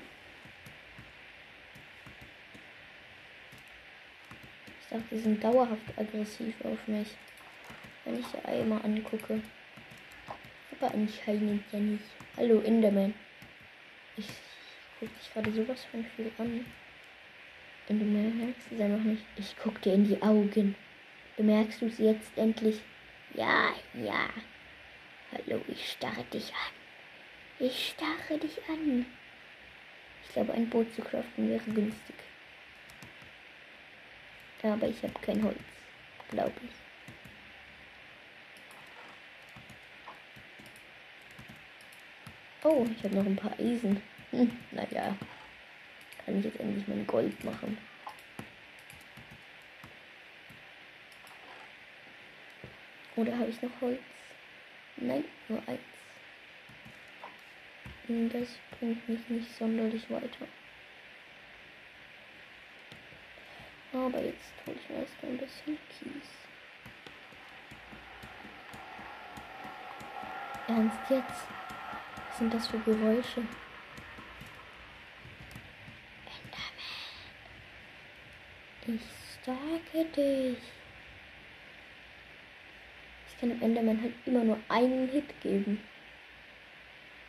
Ich 4.81 4.89
dachte, 4.89 5.05
die 5.13 5.19
sind 5.21 5.45
dauerhaft 5.45 5.97
aggressiv 5.97 6.57
auf 6.65 6.89
mich. 6.89 7.07
Wenn 8.05 8.19
ich 8.19 8.27
die 8.27 8.49
einmal 8.49 8.85
angucke. 8.85 9.41
Aber 10.73 10.93
heilen 10.93 11.65
ja 11.71 11.79
nicht. 11.79 12.05
Hallo, 12.37 12.61
Enderman. 12.63 13.15
Ich 14.17 14.27
guck 14.99 15.17
dich 15.17 15.33
gerade 15.33 15.53
sowas 15.53 15.85
von 15.85 16.05
viel 16.17 16.33
an. 16.39 16.67
Und 17.89 18.01
du 18.01 18.05
merkst 18.05 18.73
es 18.73 18.81
einfach 18.81 19.05
nicht. 19.05 19.23
Ich 19.37 19.55
guck 19.63 19.81
dir 19.83 19.95
in 19.95 20.09
die 20.09 20.21
Augen. 20.21 20.75
Bemerkst 21.37 21.81
du 21.81 21.87
es 21.87 21.99
jetzt 21.99 22.37
endlich? 22.37 22.81
Ja, 23.35 23.69
ja. 23.95 24.31
Hallo, 25.31 25.61
ich 25.69 25.93
starre 25.93 26.25
dich 26.33 26.51
an. 26.55 26.73
Ich 27.59 27.91
starre 27.91 28.39
dich 28.39 28.59
an. 28.67 29.05
Ich 30.23 30.33
glaube, 30.33 30.55
ein 30.55 30.71
Boot 30.71 30.95
zu 30.95 31.03
craften 31.03 31.51
wäre 31.51 31.65
günstig. 31.65 32.17
Aber 34.63 34.89
ich 34.89 35.03
habe 35.03 35.13
kein 35.21 35.43
Holz, 35.43 35.59
glaube 36.31 36.53
ich. 36.63 36.71
Oh, 42.65 42.87
ich 42.97 43.05
habe 43.05 43.17
noch 43.17 43.27
ein 43.27 43.37
paar 43.37 43.53
Eisen. 43.59 44.03
Hm, 44.31 44.51
naja, 44.71 45.15
kann 46.25 46.39
ich 46.39 46.45
jetzt 46.45 46.59
endlich 46.59 46.89
mein 46.89 47.07
Gold 47.07 47.45
machen. 47.45 47.77
Oder 53.17 53.39
habe 53.39 53.51
ich 53.51 53.61
noch 53.61 53.81
Holz? 53.81 54.01
Nein, 55.01 55.25
nur 55.49 55.63
eins. 55.69 55.81
Und 58.09 58.31
das 58.31 58.49
bringt 58.79 59.09
mich 59.09 59.29
nicht 59.29 59.57
sonderlich 59.57 60.11
weiter. 60.11 60.47
Aber 63.93 64.21
jetzt 64.21 64.53
hole 64.67 64.77
ich 64.77 64.89
mir 64.89 65.01
erstmal 65.01 65.33
ein 65.33 65.39
bisschen 65.39 65.79
Kies. 65.89 66.29
Ernst 70.67 71.11
jetzt? 71.11 71.47
Was 72.29 72.39
sind 72.39 72.53
das 72.53 72.69
für 72.69 72.79
Geräusche? 72.81 73.43
Ich 78.87 79.03
sage 79.45 80.05
dich. 80.17 80.59
Kann 83.41 83.51
dem 83.51 83.63
Enderman 83.63 84.03
halt 84.03 84.15
immer 84.27 84.45
nur 84.45 84.59
einen 84.69 85.09
Hit 85.09 85.41
geben. 85.43 85.81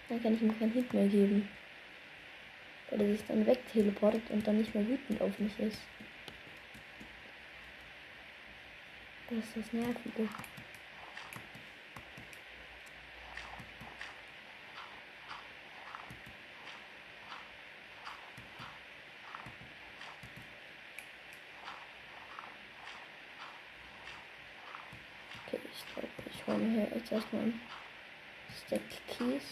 Dann 0.07 0.21
kann 0.23 0.33
ich 0.33 0.41
ihm 0.41 0.57
keinen 0.57 0.73
Hit 0.73 0.91
mehr 0.93 1.07
geben. 1.07 1.47
Weil 2.89 3.01
er 3.01 3.11
sich 3.11 3.25
dann 3.27 3.45
wegteleportet 3.45 4.23
und 4.31 4.47
dann 4.47 4.57
nicht 4.57 4.73
mehr 4.73 4.87
wütend 4.87 5.21
auf 5.21 5.37
mich 5.37 5.59
ist. 5.59 5.79
Das 9.29 9.37
ist 9.37 9.57
das 9.57 9.73
Nervige. 9.73 10.27
Okay, 25.45 25.59
ich 25.71 25.93
glaube, 25.93 26.07
ich 26.31 26.98
erstmal 27.11 27.53
Stack 28.65 28.81
Keys. 29.07 29.43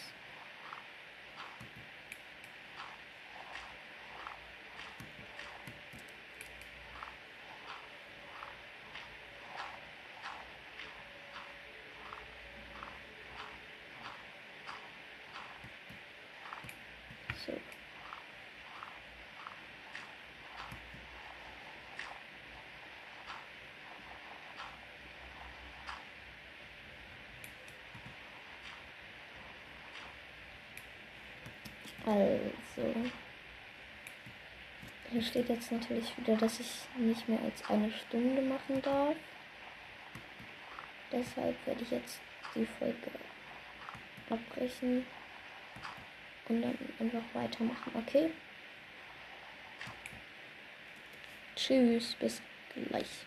So. 17.45 17.53
Also. 32.07 32.93
Hier 35.11 35.21
steht 35.21 35.49
jetzt 35.49 35.71
natürlich 35.73 36.17
wieder, 36.17 36.37
dass 36.37 36.61
ich 36.61 36.87
nicht 36.97 37.27
mehr 37.27 37.39
als 37.41 37.69
eine 37.69 37.91
Stunde 37.91 38.41
machen 38.41 38.81
darf. 38.81 39.15
Deshalb 41.11 41.55
werde 41.65 41.81
ich 41.81 41.91
jetzt 41.91 42.21
die 42.55 42.65
Folge 42.65 43.11
abbrechen 44.29 45.05
und 46.47 46.61
dann 46.61 46.77
einfach 46.99 47.23
weitermachen, 47.33 47.91
okay? 47.95 48.31
Tschüss, 51.55 52.15
bis 52.15 52.41
gleich. 52.73 53.25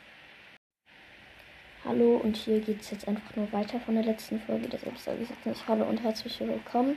Hallo 1.84 2.16
und 2.16 2.36
hier 2.36 2.60
geht 2.60 2.80
es 2.80 2.90
jetzt 2.90 3.08
einfach 3.08 3.34
nur 3.36 3.50
weiter 3.52 3.80
von 3.80 3.94
der 3.94 4.04
letzten 4.04 4.40
Folge, 4.40 4.68
deshalb 4.68 4.96
sage 4.98 5.22
ich 5.22 5.30
jetzt 5.30 5.46
nicht 5.46 5.66
Hallo 5.66 5.84
und 5.84 6.02
herzlich 6.02 6.38
willkommen. 6.40 6.96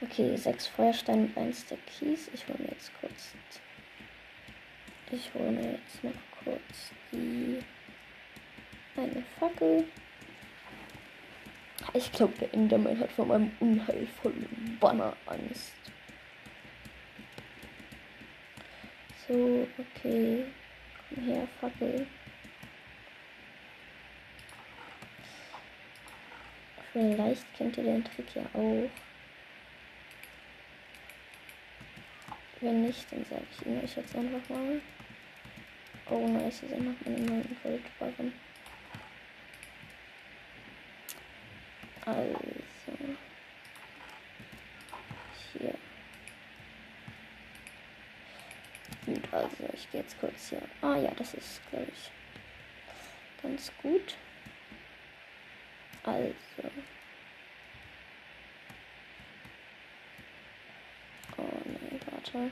Okay, 0.00 0.36
sechs 0.36 0.68
Feuersteine 0.68 1.24
und 1.24 1.36
eins 1.36 1.66
der 1.66 1.78
Kies. 1.78 2.30
Ich 2.32 2.46
hole 2.46 2.58
mir 2.58 2.70
jetzt 2.70 2.92
kurz. 3.00 3.34
Ich 5.10 5.34
hole 5.34 5.50
mir 5.50 5.72
jetzt 5.72 6.04
noch 6.04 6.12
kurz 6.44 6.92
die. 7.10 7.62
Eine 8.96 9.24
Fackel. 9.38 9.84
Ich 11.94 12.12
glaube, 12.12 12.34
der 12.40 12.52
Enderman 12.54 12.98
hat 12.98 13.10
von 13.12 13.28
meinem 13.28 13.50
unheilvollen 13.60 14.76
Banner 14.80 15.16
Angst. 15.26 15.72
So, 19.26 19.66
okay. 19.78 20.44
Komm 21.08 21.24
her, 21.24 21.48
Fackel. 21.60 22.06
Vielleicht 26.92 27.54
kennt 27.56 27.76
ihr 27.78 27.84
den 27.84 28.04
Trick 28.04 28.34
ja 28.34 28.42
auch. 28.54 28.90
Wenn 32.60 32.82
nicht, 32.82 33.06
dann 33.12 33.24
sage 33.24 33.46
ich 33.52 33.66
ihn 33.66 33.82
euch 33.82 33.96
jetzt 33.96 34.16
einfach 34.16 34.48
mal. 34.48 34.80
Oh, 36.10 36.26
nice, 36.26 36.62
ist 36.62 36.72
einfach 36.72 36.94
meine 37.04 37.20
9 37.20 37.56
Goldbarren. 37.62 38.32
Also. 42.04 42.38
Hier. 45.52 45.74
Gut, 49.06 49.22
also 49.32 49.70
ich 49.74 49.90
gehe 49.90 50.00
jetzt 50.00 50.18
kurz 50.18 50.48
hier. 50.48 50.62
Ah 50.82 50.96
ja, 50.96 51.12
das 51.16 51.34
ist, 51.34 51.60
glaube 51.70 51.86
ich, 51.92 52.10
ganz 53.42 53.70
gut. 53.82 54.16
Also. 56.02 56.34
Oh 61.36 62.17
warte. 62.34 62.50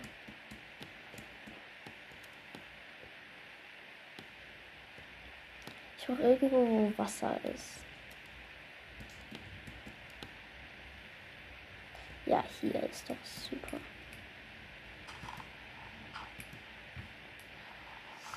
Ich 5.98 6.08
mache 6.08 6.22
irgendwo, 6.22 6.56
wo 6.56 6.92
Wasser 6.98 7.38
ist. 7.52 7.80
Ja, 12.26 12.44
hier 12.60 12.82
ist 12.82 13.08
doch 13.08 13.16
super. 13.24 13.78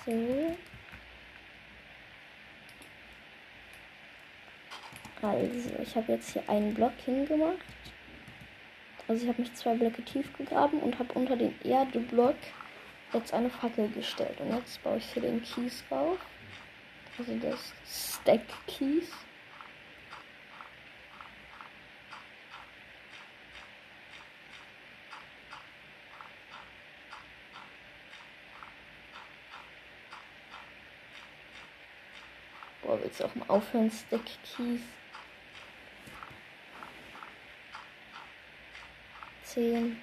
So. 0.05 0.57
Also, 5.21 5.69
ich 5.81 5.95
habe 5.95 6.13
jetzt 6.13 6.31
hier 6.31 6.47
einen 6.47 6.73
Block 6.73 6.93
hingemacht. 7.03 7.57
Also, 9.09 9.23
ich 9.23 9.27
habe 9.27 9.41
mich 9.41 9.53
zwei 9.55 9.73
Blöcke 9.73 10.03
tief 10.03 10.31
gegraben 10.37 10.79
und 10.81 10.99
habe 10.99 11.11
unter 11.13 11.35
den 11.35 11.55
Erdeblock 11.63 12.35
jetzt 13.11 13.33
eine 13.33 13.49
Fackel 13.49 13.89
gestellt. 13.89 14.39
Und 14.39 14.53
jetzt 14.55 14.83
baue 14.83 14.97
ich 14.97 15.05
hier 15.11 15.23
den 15.23 15.41
Kies 15.41 15.83
rauf. 15.89 16.19
Also 17.17 17.35
das 17.39 17.73
Stack 17.85 18.41
Kies. 18.67 19.09
Boah, 32.83 33.01
willst 33.01 33.19
du 33.19 33.25
auch 33.25 33.35
mal 33.35 33.45
aufhören, 33.49 33.89
Stack 33.89 34.21
Keys? 34.55 34.81
10. 39.59 39.97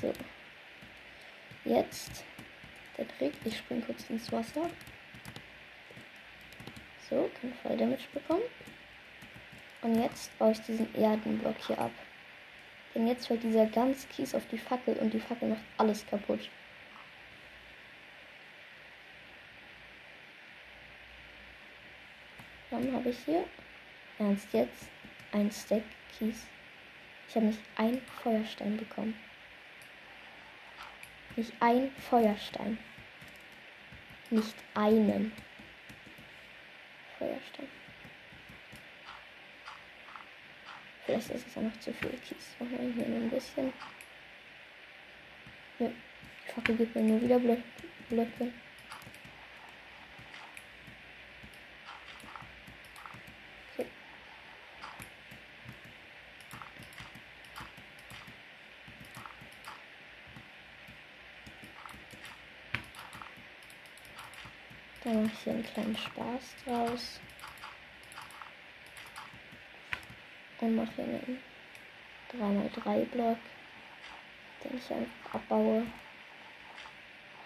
So. 0.00 0.10
Jetzt 1.66 2.24
der 2.96 3.06
Trick. 3.08 3.34
Ich 3.44 3.58
spring 3.58 3.84
kurz 3.84 4.08
ins 4.08 4.32
Wasser. 4.32 4.70
So, 7.10 7.30
kein 7.38 7.52
Fall 7.52 7.76
Damage 7.76 8.04
bekommen. 8.14 8.44
Und 9.82 10.00
jetzt 10.00 10.36
baue 10.38 10.52
ich 10.52 10.60
diesen 10.62 10.94
Erdenblock 10.94 11.56
hier 11.66 11.78
ab. 11.78 11.92
Denn 12.94 13.06
jetzt 13.06 13.26
fällt 13.26 13.42
dieser 13.42 13.66
ganz 13.66 14.08
Kies 14.08 14.34
auf 14.34 14.46
die 14.50 14.56
Fackel 14.56 14.96
und 14.96 15.12
die 15.12 15.20
Fackel 15.20 15.50
macht 15.50 15.64
alles 15.76 16.06
kaputt. 16.06 16.48
Dann 22.70 22.90
habe 22.94 23.10
ich 23.10 23.18
hier, 23.26 23.44
ernst 24.18 24.52
jetzt, 24.52 24.88
ein 25.32 25.50
Stack 25.50 25.82
Kies. 26.16 26.46
Ich 27.28 27.36
habe 27.36 27.46
nicht 27.46 27.60
ein 27.76 28.00
Feuerstein 28.22 28.76
bekommen. 28.76 29.18
Nicht 31.36 31.52
ein 31.60 31.90
Feuerstein. 31.96 32.78
Nicht 34.30 34.54
einen 34.74 35.32
Feuerstein. 37.18 37.68
Vielleicht 41.04 41.30
ist 41.30 41.46
es 41.46 41.54
ja 41.54 41.62
noch 41.62 41.80
zu 41.80 41.92
viel 41.92 42.10
Kies. 42.10 42.56
Machen 42.58 42.78
wir 42.78 43.04
hier 43.04 43.08
nur 43.08 43.22
ein 43.22 43.30
bisschen. 43.30 43.72
Ja, 45.78 45.88
die 45.88 46.52
Fackel 46.52 46.76
gibt 46.76 46.94
mir 46.94 47.02
nur 47.02 47.20
wieder 47.20 47.38
Blöcke. 47.38 48.52
Dann 65.04 65.30
mache 65.76 65.90
ich 65.90 65.98
hier 65.98 66.22
einen 66.22 66.34
kleinen 66.34 66.40
Spaß 66.40 66.54
draus. 66.64 67.20
Und 70.60 70.76
mache 70.76 70.92
hier 70.96 71.04
einen 71.04 72.70
3x3 72.70 73.04
Block, 73.06 73.38
den 74.62 74.78
ich 74.78 74.92
einfach 74.92 75.34
abbaue. 75.34 75.86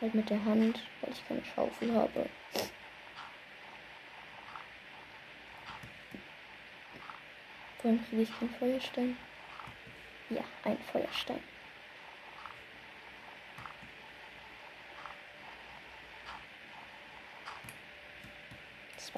Halt 0.01 0.15
mit 0.15 0.31
der 0.31 0.45
Hand, 0.45 0.81
weil 1.01 1.13
ich 1.13 1.27
keine 1.27 1.45
Schaufel 1.45 1.93
habe. 1.93 2.29
Wann 7.83 8.05
kriege 8.07 8.23
ich 8.23 8.39
keinen 8.39 8.55
Feuerstein? 8.55 9.17
Ja, 10.31 10.45
ein 10.65 10.79
Feuerstein. 10.93 11.43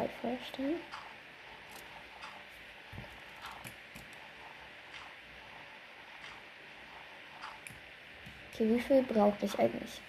Zwei 0.01 0.09
Feuersteine. 0.21 0.75
Okay, 8.53 8.75
wie 8.75 8.81
viel 8.81 9.03
brauche 9.03 9.45
ich 9.45 9.59
eigentlich? 9.59 10.01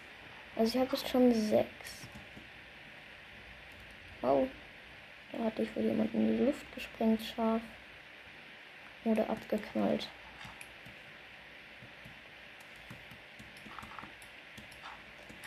Also 0.56 0.78
ich 0.78 0.82
habe 0.82 0.96
jetzt 0.96 1.10
schon 1.10 1.34
sechs. 1.34 2.08
Oh. 4.22 4.48
Da 5.32 5.46
hatte 5.46 5.64
ich 5.64 5.76
wohl 5.76 5.84
jemanden 5.84 6.18
in 6.18 6.38
die 6.38 6.44
Luft 6.46 6.74
gesprengt, 6.76 7.22
scharf. 7.24 7.62
Oder 9.04 9.30
abgeknallt. 9.30 10.08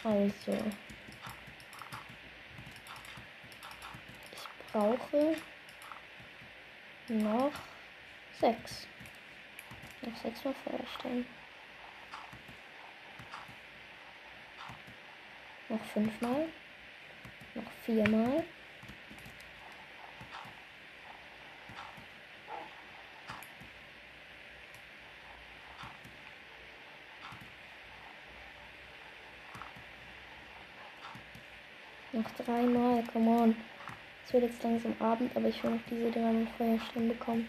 Also. 0.03 0.59
Brauche 4.75 5.37
noch 7.09 7.53
sechs. 8.41 8.89
Noch 10.03 10.17
sechs 10.17 10.45
Mal 10.45 10.55
Feuerstein. 10.65 11.25
Noch 15.69 15.85
fünfmal. 15.93 16.49
Noch 17.55 17.71
viermal. 17.85 18.45
Noch 32.13 32.31
dreimal, 32.45 33.05
come 33.13 33.31
on. 33.31 33.74
Wird 34.35 34.51
jetzt 34.51 34.65
langsam 34.65 34.97
Abend, 34.99 35.31
aber 35.37 35.47
ich 35.47 35.63
will 35.63 35.71
noch 35.71 35.81
diese 35.89 36.11
drei 36.11 36.33
mit 36.33 36.49
Feuerstein 36.59 37.07
bekommen. 37.07 37.49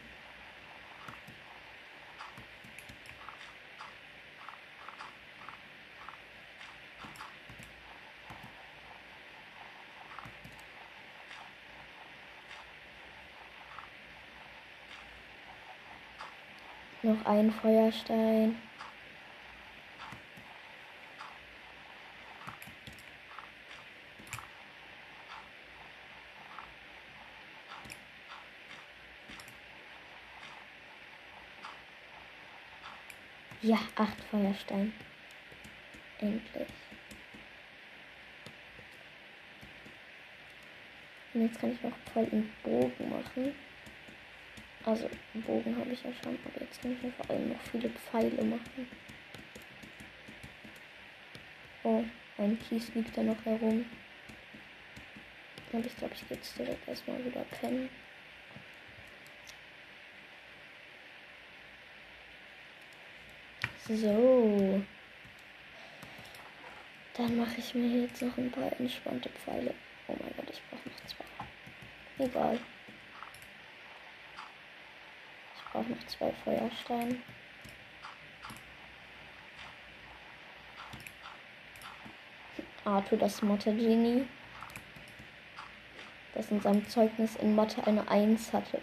Noch 17.01 17.25
ein 17.25 17.49
Feuerstein. 17.49 18.57
Ja, 33.65 33.79
acht 33.95 34.23
Feuerstein. 34.29 34.93
Endlich. 36.19 36.67
Und 41.33 41.41
jetzt 41.41 41.59
kann 41.59 41.71
ich 41.71 41.81
noch 41.81 41.97
voll 42.13 42.25
einen 42.31 42.53
Bogen 42.61 43.09
machen. 43.09 43.55
Also, 44.85 45.09
einen 45.33 45.43
Bogen 45.45 45.75
habe 45.79 45.89
ich 45.89 46.03
ja 46.03 46.11
schon, 46.13 46.37
aber 46.45 46.61
jetzt 46.63 46.79
kann 46.79 46.91
ich 46.91 47.01
mir 47.01 47.11
vor 47.13 47.27
allem 47.31 47.49
noch 47.49 47.61
viele 47.71 47.89
Pfeile 47.89 48.43
machen. 48.43 48.87
Oh, 51.81 52.03
ein 52.37 52.59
Kies 52.69 52.93
liegt 52.93 53.17
da 53.17 53.23
noch 53.23 53.43
herum. 53.45 53.83
Und 55.71 55.85
ich 55.87 55.97
glaube, 55.97 56.13
ich 56.13 56.27
gehe 56.27 56.37
jetzt 56.37 56.59
direkt 56.59 56.87
erstmal 56.87 57.25
wieder 57.25 57.43
pennen. 57.59 57.89
So. 63.87 64.83
Dann 67.13 67.37
mache 67.37 67.59
ich 67.59 67.75
mir 67.75 68.01
jetzt 68.01 68.19
noch 68.19 68.35
ein 68.35 68.51
paar 68.51 68.71
entspannte 68.79 69.29
Pfeile. 69.29 69.75
Oh 70.07 70.15
mein 70.19 70.33
Gott, 70.35 70.49
ich 70.49 70.61
brauche 70.69 70.89
noch 70.89 71.05
zwei. 71.05 72.25
Egal. 72.25 72.59
Ich 75.55 75.71
brauche 75.71 75.89
noch 75.91 76.07
zwei 76.07 76.31
Feuersteine. 76.43 77.15
Arthur, 82.85 83.17
das 83.19 83.41
Mathe-Genie, 83.43 84.25
das 86.33 86.49
in 86.49 86.61
seinem 86.61 86.87
Zeugnis 86.87 87.35
in 87.35 87.55
Mathe 87.55 87.85
eine 87.85 88.07
1 88.07 88.51
hatte. 88.51 88.81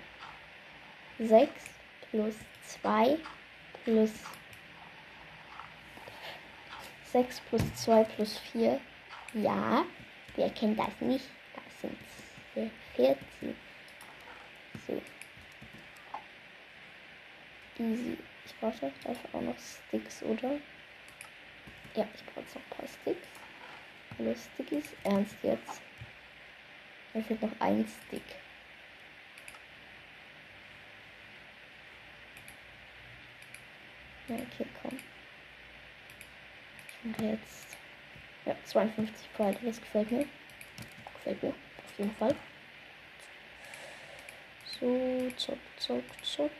6 1.19 1.51
plus 2.11 2.35
2 2.67 3.19
plus 3.85 4.11
6 7.13 7.41
plus 7.51 7.75
2 7.75 8.05
plus 8.05 8.39
4. 8.39 8.81
Ja, 9.35 9.85
wer 10.35 10.51
kennt 10.51 10.79
das 10.79 11.01
nicht? 11.01 11.27
14. 12.55 12.71
14. 12.97 13.57
So. 14.87 15.03
Easy. 17.79 18.17
Ich 18.47 18.57
brauche 18.59 18.93
auch 19.33 19.41
noch 19.43 19.59
Sticks, 19.59 20.23
oder? 20.23 20.53
Ja, 21.95 22.09
ich 22.15 22.25
brauche 22.27 22.41
jetzt 22.41 22.55
noch 22.55 22.63
ein 22.63 22.71
paar 22.71 22.87
Sticks. 22.89 23.29
Hallo 24.19 24.35
Stickies. 24.35 24.93
Ernst 25.05 25.37
jetzt. 25.43 25.83
Mir 27.13 27.23
fehlt 27.23 27.43
noch 27.43 27.61
ein 27.61 27.87
Stick. 28.07 28.23
Ja, 34.29 34.37
okay, 34.37 34.67
komm. 34.81 34.99
Ich 37.03 37.11
mache 37.11 37.25
jetzt. 37.25 37.77
Ja, 38.45 38.57
52 38.65 39.33
Pride. 39.35 39.59
Das 39.63 39.81
gefällt 39.81 40.11
mir. 40.11 40.27
Gefällt 41.15 41.43
mir. 41.43 41.51
Auf 41.51 41.99
jeden 41.99 42.15
Fall. 42.17 42.35
So, 44.81 45.31
zock, 45.37 45.59
zock, 45.79 46.05
zock. 46.23 46.51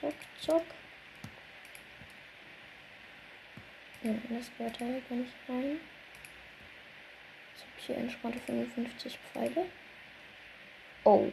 Zock, 0.00 0.14
zock. 0.40 0.64
Ja, 4.02 4.14
das 4.28 4.50
gehört 4.56 4.80
da 4.80 4.84
gar 4.86 5.16
nicht 5.16 5.34
rein. 5.48 5.80
Jetzt 7.52 7.62
habe 7.62 7.72
ich 7.78 7.86
hier 7.86 7.96
entspannte 7.96 8.38
55 8.40 9.18
Pfeile. 9.18 9.66
Oh. 11.04 11.32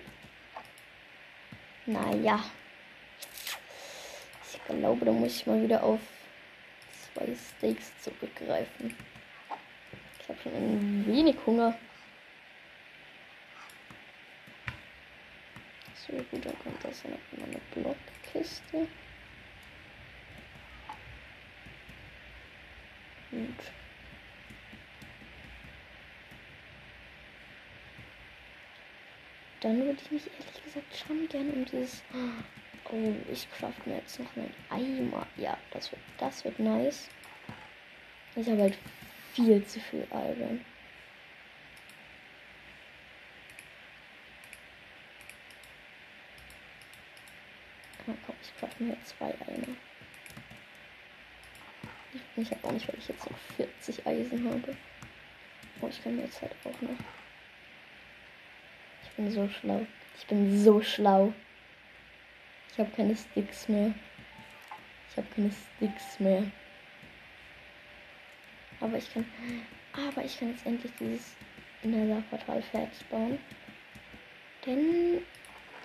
Naja. 1.86 2.44
Ich 4.52 4.64
glaube, 4.66 5.06
da 5.06 5.12
muss 5.12 5.36
ich 5.36 5.46
mal 5.46 5.62
wieder 5.62 5.84
auf 5.84 6.00
zwei 7.16 7.36
Steaks 7.36 7.92
zurückgreifen. 8.02 8.96
Ich 10.20 10.30
habe 10.30 10.40
schon 10.42 10.54
ein 10.54 11.06
wenig 11.08 11.36
Hunger. 11.46 11.78
So 15.96 16.14
gut, 16.14 16.46
dann 16.46 16.60
kommt 16.60 16.84
das 16.84 17.04
in 17.04 17.44
eine 17.44 17.60
Blockkiste. 17.74 18.88
Gut. 23.32 23.72
Dann 29.62 29.78
würde 29.84 30.00
ich 30.04 30.12
mich 30.12 30.28
ehrlich 30.28 30.64
gesagt 30.64 30.96
schon 30.96 31.28
gerne 31.28 31.52
um 31.52 31.66
dieses. 31.66 32.04
Oh, 32.96 33.14
ich 33.30 33.52
craft 33.52 33.86
mir 33.86 33.98
jetzt 33.98 34.20
noch 34.20 34.38
einen 34.38 34.54
Eimer. 34.70 35.28
Ja, 35.36 35.58
das 35.72 35.92
wird, 35.92 36.02
das 36.18 36.46
wird 36.46 36.60
nice. 36.60 37.10
Ich 38.38 38.48
habe 38.48 38.62
halt 38.62 38.78
viel 39.34 39.66
zu 39.66 39.82
viel 39.82 40.08
Iron. 40.12 40.64
Ah, 48.08 48.14
komm, 48.26 48.36
ich 48.42 48.56
craft 48.58 48.80
mir 48.80 48.96
zwei 49.04 49.36
Eimer. 49.46 49.76
Ich 52.38 52.52
habe 52.52 52.66
auch 52.66 52.72
nicht, 52.72 52.88
weil 52.88 52.98
ich 52.98 53.10
jetzt 53.10 53.30
noch 53.30 53.38
40 53.58 54.08
Eisen 54.08 54.50
habe. 54.50 54.78
Oh, 55.82 55.88
ich 55.90 56.02
kann 56.02 56.18
jetzt 56.20 56.42
halt 56.42 56.56
auch 56.64 56.82
noch. 56.82 56.98
Ich 59.04 59.10
bin 59.18 59.32
so 59.32 59.50
schlau. 59.50 59.86
Ich 60.18 60.28
bin 60.28 60.64
so 60.64 60.82
schlau. 60.82 61.34
Ich 62.76 62.80
habe 62.80 62.92
keine 62.94 63.16
Sticks 63.16 63.70
mehr. 63.70 63.94
Ich 65.10 65.16
habe 65.16 65.28
keine 65.34 65.50
Sticks 65.50 66.20
mehr. 66.20 66.44
Aber 68.82 68.98
ich 68.98 69.14
kann. 69.14 69.26
Aber 69.94 70.26
ich 70.26 70.38
kann 70.38 70.50
jetzt 70.50 70.66
endlich 70.66 70.92
dieses 71.00 71.38
Nether-Portal 71.84 72.62
fertig 72.62 73.06
bauen. 73.06 73.40
Denn, 74.66 75.22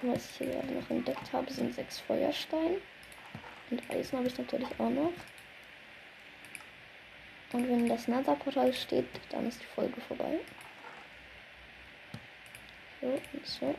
was 0.02 0.30
ich 0.30 0.48
hier 0.48 0.64
noch 0.64 0.90
entdeckt 0.90 1.32
habe, 1.32 1.52
sind 1.52 1.72
sechs 1.72 2.00
Feuersteine. 2.00 2.78
Und 3.70 3.88
Eisen 3.88 4.18
habe 4.18 4.26
ich 4.26 4.36
natürlich 4.36 4.80
auch 4.80 4.90
noch. 4.90 5.12
Und 7.52 7.68
wenn 7.68 7.88
das 7.88 8.08
Nether-Portal 8.08 8.72
steht, 8.74 9.06
dann 9.28 9.46
ist 9.46 9.62
die 9.62 9.66
Folge 9.76 10.00
vorbei. 10.00 10.40
So 13.00 13.06
und 13.06 13.46
so. 13.46 13.76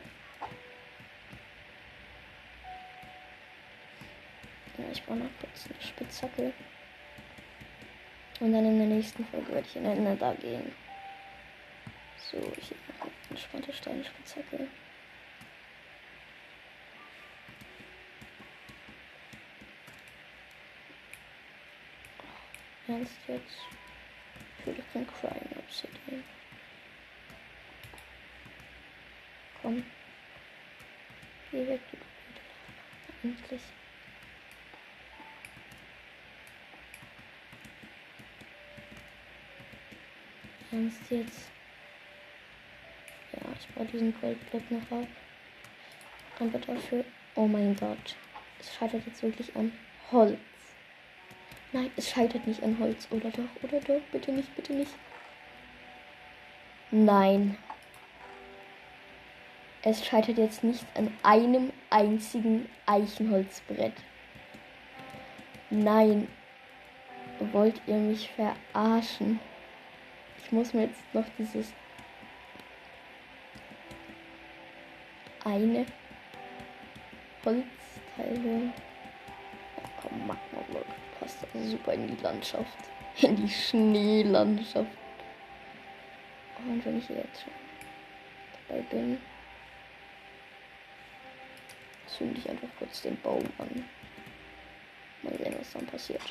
Ich 4.92 5.02
brauche 5.04 5.18
noch 5.18 5.30
kurz 5.40 5.66
eine 5.66 5.82
Spitzhacke. 5.82 6.52
Und 8.40 8.52
dann 8.52 8.64
in 8.64 8.78
der 8.78 8.88
nächsten 8.88 9.24
Folge 9.26 9.52
werde 9.52 9.66
ich 9.66 9.76
in 9.76 9.84
den 9.84 10.04
Nether 10.04 10.34
gehen. 10.34 10.72
So, 12.30 12.38
ich 12.56 12.70
habe 12.70 12.80
noch 12.98 13.06
eine 13.06 13.12
entspannte 13.30 13.72
Steinspitzhacke. 13.72 14.68
Ernst 22.88 23.14
jetzt? 23.28 23.58
Ich 24.58 24.66
würde 24.66 24.82
kein 24.92 25.06
Crying 25.06 25.58
Obsidian. 25.58 26.24
Komm. 29.60 29.84
Geh 31.50 31.68
weg, 31.68 31.80
du 31.90 33.28
Endlich. 33.28 33.62
Ernst 40.72 41.10
jetzt? 41.10 41.50
Ja, 43.32 43.40
ich 43.58 43.68
brauche 43.74 43.86
diesen 43.86 44.18
Goldblock 44.18 44.70
noch 44.70 44.98
ab. 44.98 45.06
Aber 46.38 46.58
dafür. 46.58 47.04
Oh 47.34 47.46
mein 47.46 47.76
Gott. 47.76 48.16
Es 48.58 48.74
scheitert 48.74 49.06
jetzt 49.06 49.22
wirklich 49.22 49.54
an 49.54 49.72
Holz. 50.10 50.38
Nein, 51.72 51.90
es 51.96 52.10
scheitert 52.10 52.46
nicht 52.46 52.62
an 52.62 52.78
Holz. 52.78 53.06
Oder 53.10 53.30
doch, 53.30 53.62
oder 53.62 53.80
doch. 53.80 54.00
Bitte 54.12 54.32
nicht, 54.32 54.54
bitte 54.56 54.72
nicht. 54.72 54.92
Nein. 56.90 57.58
Es 59.82 60.04
scheitert 60.04 60.38
jetzt 60.38 60.64
nicht 60.64 60.86
an 60.94 61.12
einem 61.22 61.72
einzigen 61.90 62.68
Eichenholzbrett. 62.86 63.94
Nein. 65.70 66.28
Wollt 67.52 67.80
ihr 67.86 67.96
mich 67.96 68.30
verarschen? 68.30 69.40
Ich 70.44 70.52
muss 70.52 70.74
mir 70.74 70.82
jetzt 70.82 71.14
noch 71.14 71.24
dieses 71.38 71.72
eine 75.44 75.86
Holzteil 77.44 78.42
holen. 78.42 78.72
Ja, 79.76 79.82
komm, 80.00 80.26
Magma-Block 80.26 80.86
passt 81.18 81.38
also 81.54 81.68
super 81.70 81.94
in 81.94 82.08
die 82.08 82.22
Landschaft. 82.22 82.78
In 83.22 83.36
die 83.36 83.48
Schneelandschaft. 83.48 84.90
Und 86.64 86.84
wenn 86.84 86.98
ich 86.98 87.08
jetzt 87.08 87.42
schon 87.42 87.52
dabei 88.68 88.80
bin, 88.82 89.18
zünde 92.06 92.38
ich 92.38 92.48
einfach 92.48 92.68
kurz 92.78 93.02
den 93.02 93.20
Baum 93.20 93.44
an. 93.58 93.84
Mal 95.22 95.36
sehen, 95.36 95.54
was 95.58 95.72
dann 95.72 95.86
passiert. 95.86 96.22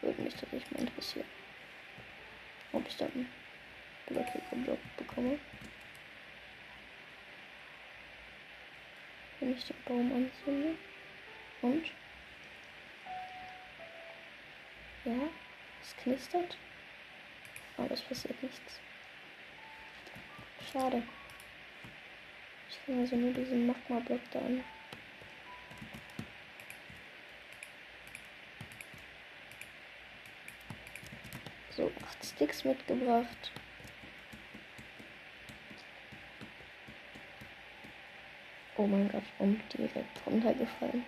Würde 0.00 0.22
mich 0.22 0.34
tatsächlich 0.34 0.70
mal 0.70 0.80
interessieren. 0.80 1.26
Ob 2.72 2.86
ich 2.88 2.96
dann 2.96 3.28
Blöcke 4.06 4.40
geblockt 4.50 4.96
bekomme. 4.96 5.38
Wenn 9.40 9.52
ich 9.52 9.64
den 9.64 9.76
Baum 9.84 10.12
anzünde. 10.12 10.76
Und 11.62 11.84
ja, 15.04 15.28
es 15.82 15.96
knistert. 15.96 16.56
Aber 17.76 17.90
es 17.90 18.02
passiert 18.02 18.42
nichts. 18.42 18.80
Schade. 20.72 21.02
Ich 22.70 22.86
kann 22.86 23.00
also 23.00 23.16
nur 23.16 23.32
diesen 23.32 23.66
Magma-Block 23.66 24.20
da 24.32 24.38
an. 24.40 24.64
So, 31.76 31.90
mitgebracht. 32.64 33.52
Oh 38.76 38.86
mein 38.86 39.10
Gott, 39.10 39.22
und 39.38 39.60
direkt 39.76 40.26
runtergefallen. 40.26 41.04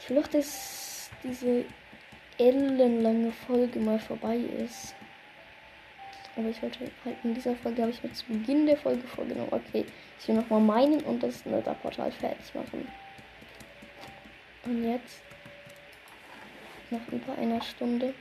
Ich 0.00 0.10
will 0.10 0.20
doch, 0.20 0.26
dass 0.28 1.10
diese 1.22 1.64
ellenlange 2.38 3.30
Folge 3.30 3.78
mal 3.78 3.98
vorbei 3.98 4.36
ist. 4.36 4.94
Aber 6.34 6.48
ich 6.48 6.62
wollte 6.62 6.90
halt 7.04 7.16
in 7.24 7.34
dieser 7.34 7.54
Folge, 7.56 7.82
habe 7.82 7.92
ich 7.92 8.02
mir 8.02 8.12
zu 8.12 8.24
Beginn 8.26 8.66
der 8.66 8.78
Folge 8.78 9.06
vorgenommen, 9.06 9.52
okay, 9.52 9.84
ich 10.18 10.28
will 10.28 10.36
nochmal 10.36 10.60
meinen 10.60 11.00
und 11.02 11.22
das 11.22 11.44
Nether-Portal 11.44 12.10
fertig 12.10 12.54
machen. 12.54 12.88
Und 14.64 14.90
jetzt, 14.90 15.22
nach 16.90 17.06
über 17.08 17.36
einer 17.36 17.60
Stunde, 17.60 18.14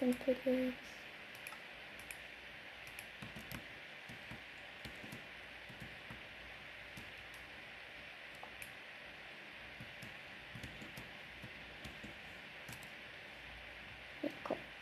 den 0.00 0.14
Pickaxe. 0.14 0.72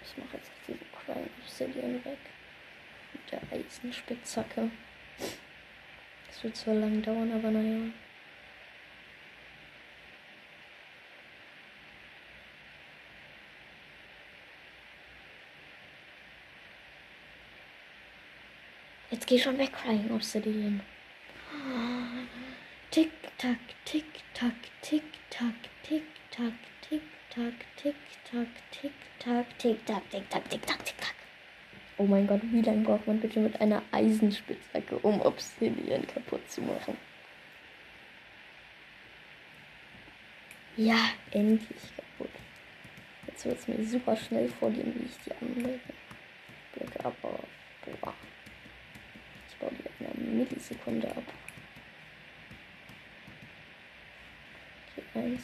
Ich 0.03 0.23
mache 0.23 0.37
jetzt 0.37 0.51
diesen 0.69 0.87
kleinen 1.05 1.31
Obsidian 1.41 2.05
weg. 2.05 2.19
Mit 3.13 3.33
der 3.33 3.41
Eisenspitzhacke. 3.51 4.71
Das 6.29 6.45
wird 6.45 6.57
zwar 6.57 6.75
lang 6.75 7.03
dauern, 7.03 7.33
aber 7.33 7.51
naja. 7.51 7.91
Geh 19.35 19.41
schon 19.41 19.59
weg, 19.59 19.73
Crying 19.73 20.13
Obsidian. 20.13 20.81
Tick, 22.93 23.11
tack, 23.37 23.59
tick, 23.85 24.05
tack, 24.33 24.55
tick, 24.81 25.03
tack, 25.29 25.55
tick, 25.83 26.05
tack, 26.31 26.53
tick, 26.89 27.03
tack, 27.35 27.55
tick, 27.77 27.97
tack, 28.31 28.47
tick, 28.71 28.93
tack, 29.19 29.49
tick, 29.59 29.85
tack, 29.85 30.09
tick, 30.29 30.31
tack, 30.31 30.49
tick, 30.49 30.65
tack, 30.67 30.85
tick, 30.85 30.97
tack. 31.01 31.15
Oh 31.99 32.05
mein 32.05 32.29
Gott, 32.29 32.43
wie 32.45 32.61
lange 32.61 32.85
braucht 32.85 33.09
man 33.09 33.21
bitte 33.21 33.41
mit 33.41 33.61
einer 33.61 33.83
Eisenspitzhacke, 33.91 34.99
um 34.99 35.21
Obsidian 35.21 36.07
kaputt 36.07 36.49
zu 36.49 36.61
machen? 36.63 36.97
Ja, 40.77 41.11
endlich 41.33 41.81
kaputt. 41.97 42.31
Jetzt 43.27 43.45
wird 43.47 43.59
es 43.59 43.67
mir 43.67 43.85
super 43.85 44.17
schnell 44.17 44.49
vorgehen, 44.49 44.95
wie 44.95 45.07
ich 45.07 45.19
die 45.27 45.45
anderen 45.45 45.81
Blöcke 46.73 47.05
abbaue. 47.05 47.41
Boah. 48.01 48.15
Ich 49.55 49.61
baue 49.61 49.71
die 49.71 50.05
in 50.05 50.07
einer 50.07 50.24
Millisekunde 50.35 51.09
ab. 51.09 51.25
Okay, 54.97 55.19
eins. 55.19 55.43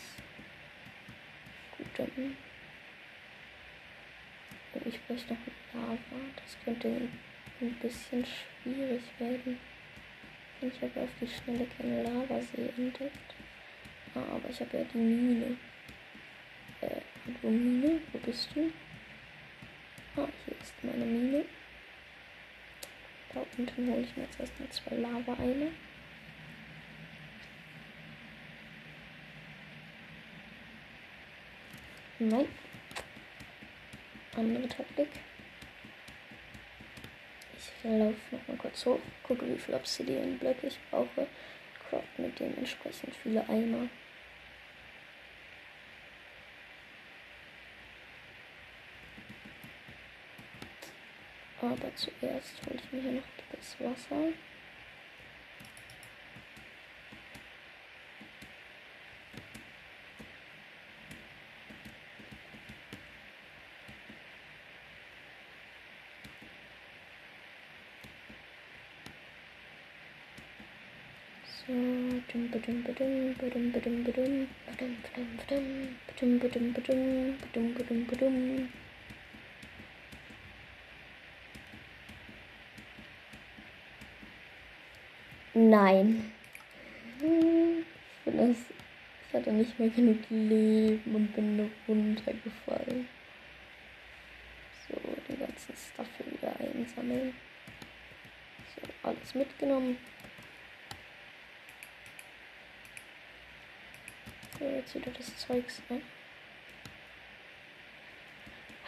Gut, 1.77 1.87
dann 1.97 2.37
ich 4.85 5.01
bräuchte 5.07 5.35
noch 5.35 5.41
Lava. 5.75 5.97
Das 6.37 6.57
könnte 6.65 6.89
ein 6.89 7.75
bisschen 7.81 8.25
schwierig 8.25 9.03
werden. 9.19 9.59
Ich 10.61 10.83
habe 10.83 11.01
auf 11.01 11.09
die 11.21 11.27
Schnelle 11.27 11.67
keine 11.77 12.03
Lavasee 12.03 12.71
entdeckt. 12.77 13.35
Ah, 14.15 14.35
aber 14.35 14.51
ich 14.51 14.61
habe 14.61 14.79
ja 14.79 14.85
die 14.93 14.99
Mine. 14.99 15.57
Äh, 16.81 17.01
wo 17.43 17.49
Mine? 17.49 18.01
Wo 18.13 18.19
bist 18.19 18.49
du? 18.55 18.71
Ah, 20.17 20.29
hier 20.45 20.55
ist 20.61 20.75
meine 20.83 21.05
Mine. 21.05 21.45
Da 23.33 23.41
unten 23.57 23.93
hole 23.93 24.03
ich 24.03 24.17
mir 24.17 24.25
jetzt 24.25 24.41
erstmal 24.41 24.69
zwei 24.71 24.97
Lava-Eimer. 24.97 25.71
Nein, 32.19 32.49
andere 34.37 34.69
Taktik. 34.69 35.09
Ich 37.57 37.73
laufe 37.85 38.17
noch 38.31 38.49
mal 38.49 38.57
kurz 38.59 38.85
hoch, 38.85 39.01
gucke 39.23 39.49
wie 39.49 39.59
viel 39.59 39.75
Obsidian-Blöcke 39.75 40.67
ich 40.67 40.79
brauche, 40.91 41.27
craft 41.89 42.19
mit 42.19 42.39
dementsprechend 42.39 43.15
viele 43.17 43.49
Eimer. 43.49 43.89
Aber 51.71 51.95
zuerst 51.95 52.67
hole 52.67 52.75
ich 52.75 52.93
mir 52.93 53.01
hier 53.01 53.13
noch 53.13 53.23
das 53.53 53.77
Wasser. 53.79 54.33
Nein. 85.71 86.33
Das, 88.25 88.57
ich 89.29 89.35
hatte 89.35 89.53
nicht 89.53 89.79
mehr 89.79 89.91
genug 89.91 90.19
Leben 90.29 91.15
und 91.15 91.33
bin 91.33 91.71
runtergefallen. 91.87 93.09
So, 94.89 94.97
den 95.29 95.39
ganzen 95.39 95.75
Stuff 95.77 96.09
wieder 96.27 96.59
einsammeln. 96.59 97.35
So, 98.75 99.09
alles 99.09 99.33
mitgenommen. 99.33 99.97
So, 104.59 104.65
jetzt 104.65 104.93
wieder 104.97 105.13
das 105.13 105.37
Zeugs 105.37 105.81
ne? 105.89 106.01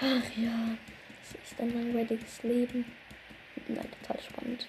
Ach 0.01 0.37
ja, 0.37 0.77
das 1.21 1.41
ist 1.45 1.61
ein 1.61 1.73
langweiliges 1.73 2.43
Leben. 2.43 2.85
Nein, 3.69 3.89
total 4.01 4.21
spannend. 4.21 4.67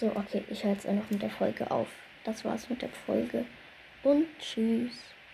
So, 0.00 0.06
okay, 0.16 0.42
ich 0.48 0.64
höre 0.64 0.72
jetzt 0.72 0.86
einfach 0.86 1.10
mit 1.10 1.20
der 1.20 1.28
Folge 1.28 1.70
auf. 1.70 1.88
Das 2.24 2.42
war's 2.42 2.70
mit 2.70 2.80
der 2.80 2.88
Folge 2.88 3.44
und 4.02 4.24
tschüss. 4.38 4.98